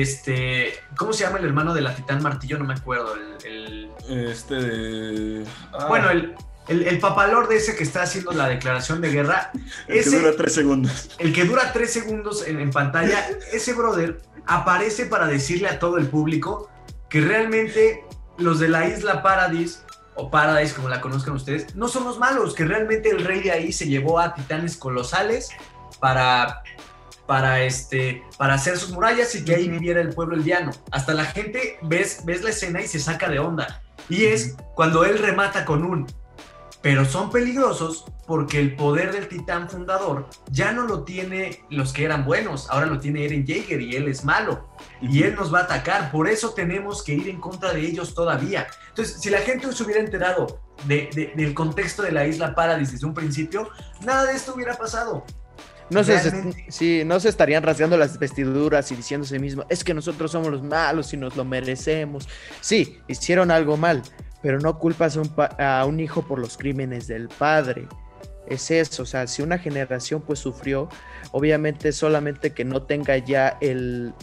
[0.02, 2.58] este, ¿cómo se llama el hermano de la Titán Martillo?
[2.58, 3.14] No me acuerdo,
[3.46, 5.46] el- el, Este de.
[5.72, 6.34] ah, Bueno, el,
[6.68, 9.52] el, el papalor de ese que está haciendo la declaración de guerra,
[9.88, 11.10] el que ese- dura tres segundos.
[11.20, 15.98] el que dura tres segundos en, en pantalla, ese brother aparece para decirle a todo
[16.00, 16.70] el público
[17.10, 18.04] que realmente
[18.40, 19.84] los de la isla Paradis,
[20.16, 23.52] o Paradise como la conozcan ustedes, no son los malos, que realmente el rey de
[23.52, 25.50] ahí se llevó a titanes colosales
[26.00, 26.64] para,
[27.28, 30.72] para, este, para hacer sus murallas y que ahí viviera el pueblo eldiano.
[30.92, 33.82] Hasta la gente ves, ves la escena y se saca de onda.
[34.10, 36.08] Y es cuando él remata con un
[36.82, 42.04] pero son peligrosos porque el poder del titán fundador ya no lo tiene los que
[42.04, 44.68] eran buenos, ahora lo tiene Eren Jaeger y él es malo
[45.02, 48.14] y él nos va a atacar, por eso tenemos que ir en contra de ellos
[48.14, 48.68] todavía.
[48.90, 52.92] Entonces, si la gente se hubiera enterado de- de- del contexto de la isla Paradis
[52.92, 53.70] desde un principio,
[54.04, 55.24] nada de esto hubiera pasado.
[55.94, 60.32] No se, sí, no se estarían rasgando las vestiduras y sí mismo, es que nosotros
[60.32, 62.28] somos los malos y nos lo merecemos.
[62.62, 64.02] Sí, hicieron algo mal,
[64.42, 67.88] pero no culpas a un, a un hijo por los crímenes del padre.
[68.48, 70.90] Es eso, o sea, si una generación pues sufrió,
[71.32, 74.14] obviamente solamente que no tenga ya el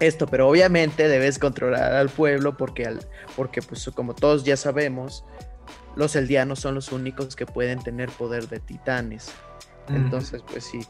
[0.00, 3.00] esto, pero obviamente debes controlar al pueblo porque, al,
[3.36, 5.24] porque pues como todos ya sabemos,
[5.94, 9.30] los eldianos son los únicos que pueden tener poder de titanes.
[9.94, 10.80] Entonces, pues sí.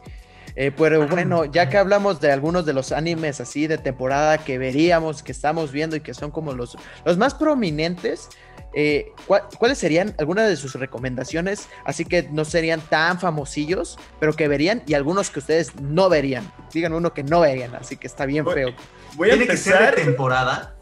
[0.57, 4.59] Eh, pero bueno, ya que hablamos de algunos de los animes así de temporada que
[4.59, 8.29] veríamos, que estamos viendo y que son como los, los más prominentes,
[8.75, 11.69] eh, ¿cuál- ¿cuáles serían algunas de sus recomendaciones?
[11.85, 16.51] Así que no serían tan famosillos, pero que verían y algunos que ustedes no verían.
[16.73, 18.69] Digan uno que no verían, así que está bien Voy- feo.
[19.15, 19.97] Voy a Tiene que ser empezar.
[19.97, 20.75] de temporada,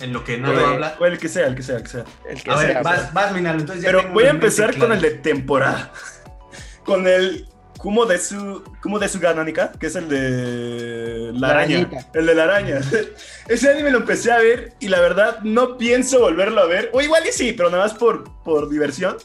[0.00, 0.96] en lo que no lo habla.
[1.00, 2.04] o el que sea, el que sea, el que sea.
[2.28, 4.92] El que A ver, sea, vas, vas Minalo, entonces ya Pero voy a empezar con
[4.92, 5.92] el de temporada.
[6.84, 7.48] con el
[7.78, 11.78] Kumo de su Kumo de su Gananika, que es el de la La araña.
[11.78, 12.10] arañita.
[12.14, 12.80] El de la araña.
[13.48, 16.90] Ese anime lo empecé a ver y la verdad no pienso volverlo a ver.
[16.92, 19.16] O igual y sí, pero nada más por, por diversión.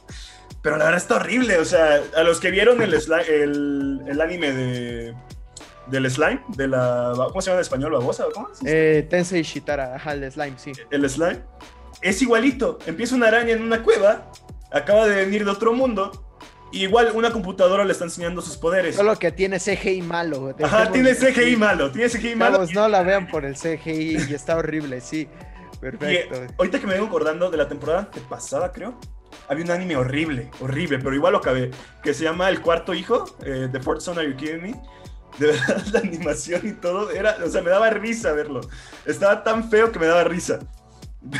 [0.61, 1.57] Pero la verdad está horrible.
[1.57, 5.15] O sea, a los que vieron el, el, el anime de
[5.87, 7.13] del slime, de la.
[7.15, 7.91] ¿Cómo se llama en español?
[7.93, 8.25] ¿Babosa?
[8.33, 8.47] ¿Cómo?
[8.65, 10.71] Eh, Tensei Shitara, ajá, el slime, sí.
[10.89, 11.39] el slime,
[12.01, 12.77] es igualito.
[12.85, 14.31] Empieza una araña en una cueva,
[14.71, 16.30] acaba de venir de otro mundo,
[16.71, 18.95] y igual una computadora le está enseñando sus poderes.
[18.95, 20.55] Solo que tiene CGI malo.
[20.63, 22.65] Ajá, tiene CGI malo, tiene CGI malo.
[22.73, 25.27] No la vean por el CGI y está horrible, sí.
[25.79, 26.35] Perfecto.
[26.59, 28.99] ahorita que me vengo acordando de la temporada pasada, creo,
[29.49, 31.71] había un anime horrible, horrible, pero igual lo acabé,
[32.03, 34.81] que se llama El Cuarto Hijo, eh, The Fourth Son Are You Kidding Me?
[35.39, 38.61] De verdad, la animación y todo, era, o sea, me daba risa verlo.
[39.05, 40.59] Estaba tan feo que me daba risa.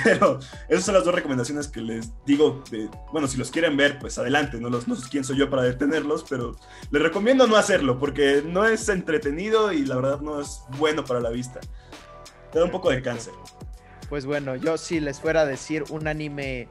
[0.03, 2.63] Pero esas son las dos recomendaciones que les digo.
[3.11, 4.59] Bueno, si los quieren ver, pues adelante.
[4.59, 6.55] No, los, no sé quién soy yo para detenerlos, pero
[6.91, 11.19] les recomiendo no hacerlo porque no es entretenido y la verdad no es bueno para
[11.19, 11.59] la vista.
[12.51, 13.33] Te da un poco de cáncer.
[14.09, 16.67] Pues bueno, yo si les fuera a decir un anime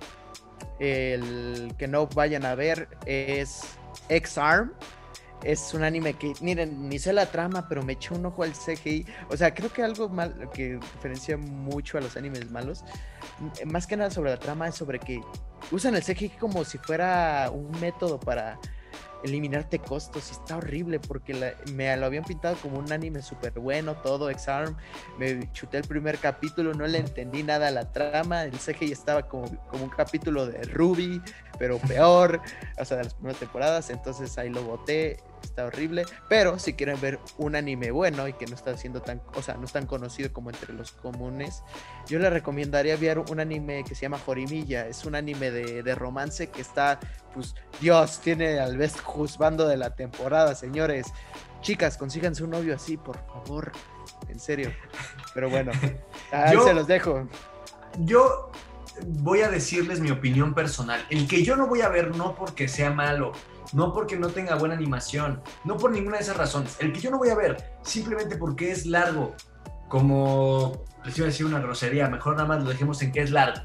[0.79, 3.63] el que no vayan a ver es
[4.09, 4.73] X-Arm.
[5.43, 8.53] Es un anime que, miren, ni sé la trama, pero me eché un ojo al
[8.53, 9.07] CGI.
[9.31, 12.85] O sea, creo que algo mal que diferencia mucho a los animes malos,
[13.65, 15.21] más que nada sobre la trama, es sobre que
[15.71, 18.59] usan el CGI como si fuera un método para
[19.23, 20.31] eliminarte costos.
[20.31, 24.77] Está horrible porque me lo habían pintado como un anime súper bueno, todo X-Arm.
[25.19, 28.45] Me chuté el primer capítulo, no le entendí nada a la trama.
[28.45, 31.21] El CGI estaba como, como un capítulo de Ruby,
[31.59, 32.41] pero peor,
[32.79, 33.91] o sea, de las primeras temporadas.
[33.91, 36.05] Entonces ahí lo boté, está horrible.
[36.29, 39.55] Pero si quieren ver un anime bueno y que no está siendo tan, o sea,
[39.55, 41.63] no es tan conocido como entre los comunes,
[42.09, 44.87] yo le recomendaría ver un anime que se llama Jorimilla.
[44.87, 46.99] Es un anime de, de romance que está,
[47.35, 51.09] pues, Dios, tiene al best juzgando de la temporada, señores.
[51.61, 53.73] Chicas, consíganse un novio así, por favor.
[54.29, 54.73] En serio.
[55.35, 55.73] Pero bueno,
[56.33, 57.29] ahí Yo- se los dejo.
[57.99, 58.51] Yo
[59.07, 61.05] voy a decirles mi opinión personal.
[61.11, 63.33] El que yo no voy a ver no porque sea malo,
[63.73, 66.77] no porque no tenga buena animación, no por ninguna de esas razones.
[66.81, 69.35] El que yo no voy a ver, simplemente porque es largo,
[69.89, 73.31] como les iba a decir una grosería, mejor nada más lo dejemos en que es
[73.31, 73.63] largo.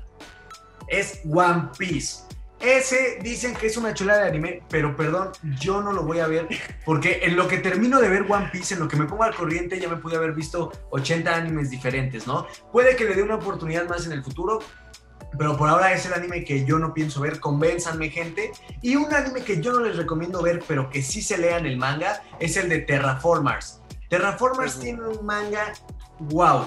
[0.87, 2.23] Es One Piece.
[2.59, 6.27] Ese dicen que es una chulada de anime, pero perdón, yo no lo voy a
[6.27, 6.47] ver
[6.85, 9.35] porque en lo que termino de ver One Piece, en lo que me pongo al
[9.35, 12.47] corriente, ya me pude haber visto 80 animes diferentes, ¿no?
[12.71, 14.59] Puede que le dé una oportunidad más en el futuro,
[15.37, 18.51] pero por ahora es el anime que yo no pienso ver, convénzanme gente.
[18.81, 21.77] Y un anime que yo no les recomiendo ver, pero que sí se lean el
[21.77, 23.81] manga, es el de Terraformers.
[24.09, 25.73] Terraformers tiene un manga,
[26.19, 26.65] wow,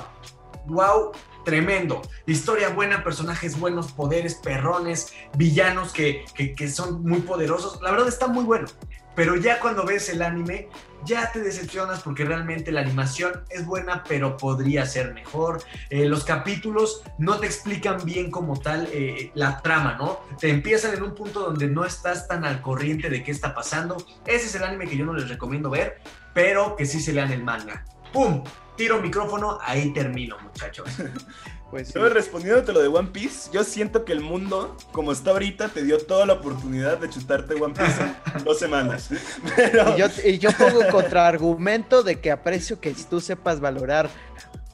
[0.67, 1.13] wow,
[1.45, 2.03] tremendo.
[2.27, 7.81] Historia buena, personajes buenos, poderes, perrones, villanos que, que, que son muy poderosos.
[7.81, 8.67] La verdad está muy bueno.
[9.15, 10.69] Pero ya cuando ves el anime,
[11.05, 15.63] ya te decepcionas porque realmente la animación es buena, pero podría ser mejor.
[15.91, 20.21] Eh, los capítulos no te explican bien como tal eh, la trama, ¿no?
[20.39, 23.97] Te empiezan en un punto donde no estás tan al corriente de qué está pasando.
[24.27, 26.01] Ese es el anime que yo no les recomiendo ver,
[26.35, 27.85] pero que sí se lean el manga.
[28.13, 28.45] ¡Pum!
[28.77, 30.89] Tiro micrófono, ahí termino, muchachos.
[31.71, 31.99] Pues sí.
[31.99, 35.99] Respondiéndote lo de One Piece, yo siento que el mundo, como está ahorita, te dio
[35.99, 38.03] toda la oportunidad de chutarte One Piece
[38.37, 39.11] en dos semanas.
[39.55, 44.09] Pero Y yo, y yo pongo contraargumento de que aprecio que tú sepas valorar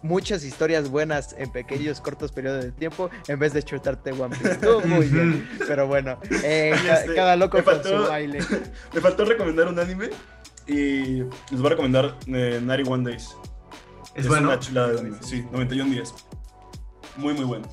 [0.02, 4.52] muchas historias buenas en pequeños cortos periodos de tiempo en vez de chutarte One Piece.
[4.52, 8.38] Estuvo muy bien, pero bueno, eh, este, cada loco con faltó- su baile.
[8.94, 10.10] me faltó recomendar un anime
[10.68, 13.34] y les voy a recomendar eh, 91 Days.
[14.14, 14.48] Es bueno.
[14.50, 16.14] una chulada de anime, sí, 91 días.
[17.16, 17.66] Muy, muy bueno.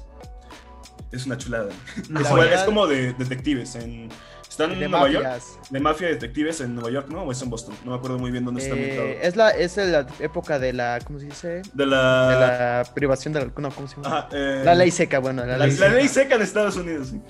[1.12, 1.70] Es una chulada.
[1.98, 2.30] Es, joya.
[2.30, 3.76] igual, es como de detectives.
[3.76, 4.10] En,
[4.48, 5.42] están en De Nueva York.
[5.70, 7.24] De mafia de detectives en Nueva York, ¿no?
[7.24, 7.76] O es en Boston.
[7.84, 8.76] No me acuerdo muy bien dónde está.
[8.76, 11.48] Eh, es la es la época de la ¿cómo se dice?
[11.48, 12.82] De De la.
[12.84, 14.20] la privación de la no, ¿cómo se llama?
[14.20, 15.96] Ajá, eh, La ley seca, bueno, la, La, ley la seca.
[15.98, 17.22] ley seca en Estados Unidos, sí.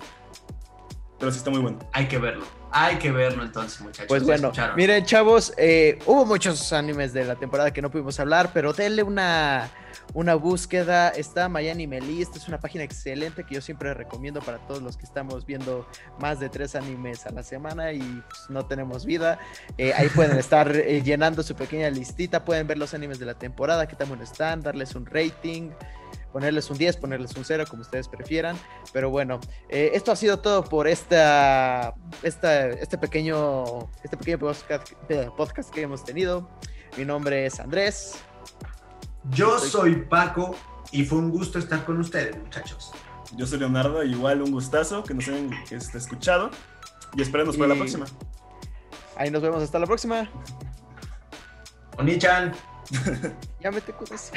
[1.20, 1.78] Pero sí está muy bueno.
[1.94, 2.46] Hay que verlo.
[2.72, 4.08] Hay que verlo entonces, muchachos.
[4.08, 4.76] Pues ¿Ya bueno, escucharon?
[4.76, 9.04] miren chavos, eh, hubo muchos animes de la temporada que no pudimos hablar, pero denle
[9.04, 9.70] una,
[10.14, 11.10] una búsqueda.
[11.10, 14.98] Está Miami Meli, esta es una página excelente que yo siempre recomiendo para todos los
[14.98, 15.88] que estamos viendo
[16.20, 19.40] más de tres animes a la semana y pues, no tenemos vida.
[19.78, 23.36] Eh, ahí pueden estar eh, llenando su pequeña listita, pueden ver los animes de la
[23.36, 25.72] temporada, qué tan buenos están, darles un rating.
[26.34, 28.58] Ponerles un 10, ponerles un 0, como ustedes prefieran.
[28.94, 31.94] Pero bueno, eh, esto ha sido todo por esta,
[32.24, 34.94] esta, este pequeño, este pequeño podcast,
[35.36, 36.50] podcast que hemos tenido.
[36.98, 38.16] Mi nombre es Andrés.
[39.30, 40.56] Yo soy Paco
[40.92, 42.92] y fue un gusto estar con ustedes, muchachos.
[43.38, 46.50] Yo soy Leonardo, igual un gustazo que nos hayan este, escuchado.
[47.16, 48.06] Y esperemos para la próxima.
[49.16, 50.30] Ahí nos vemos hasta la próxima.
[51.98, 52.54] Onichan.
[53.62, 54.32] Ya me te cuidas.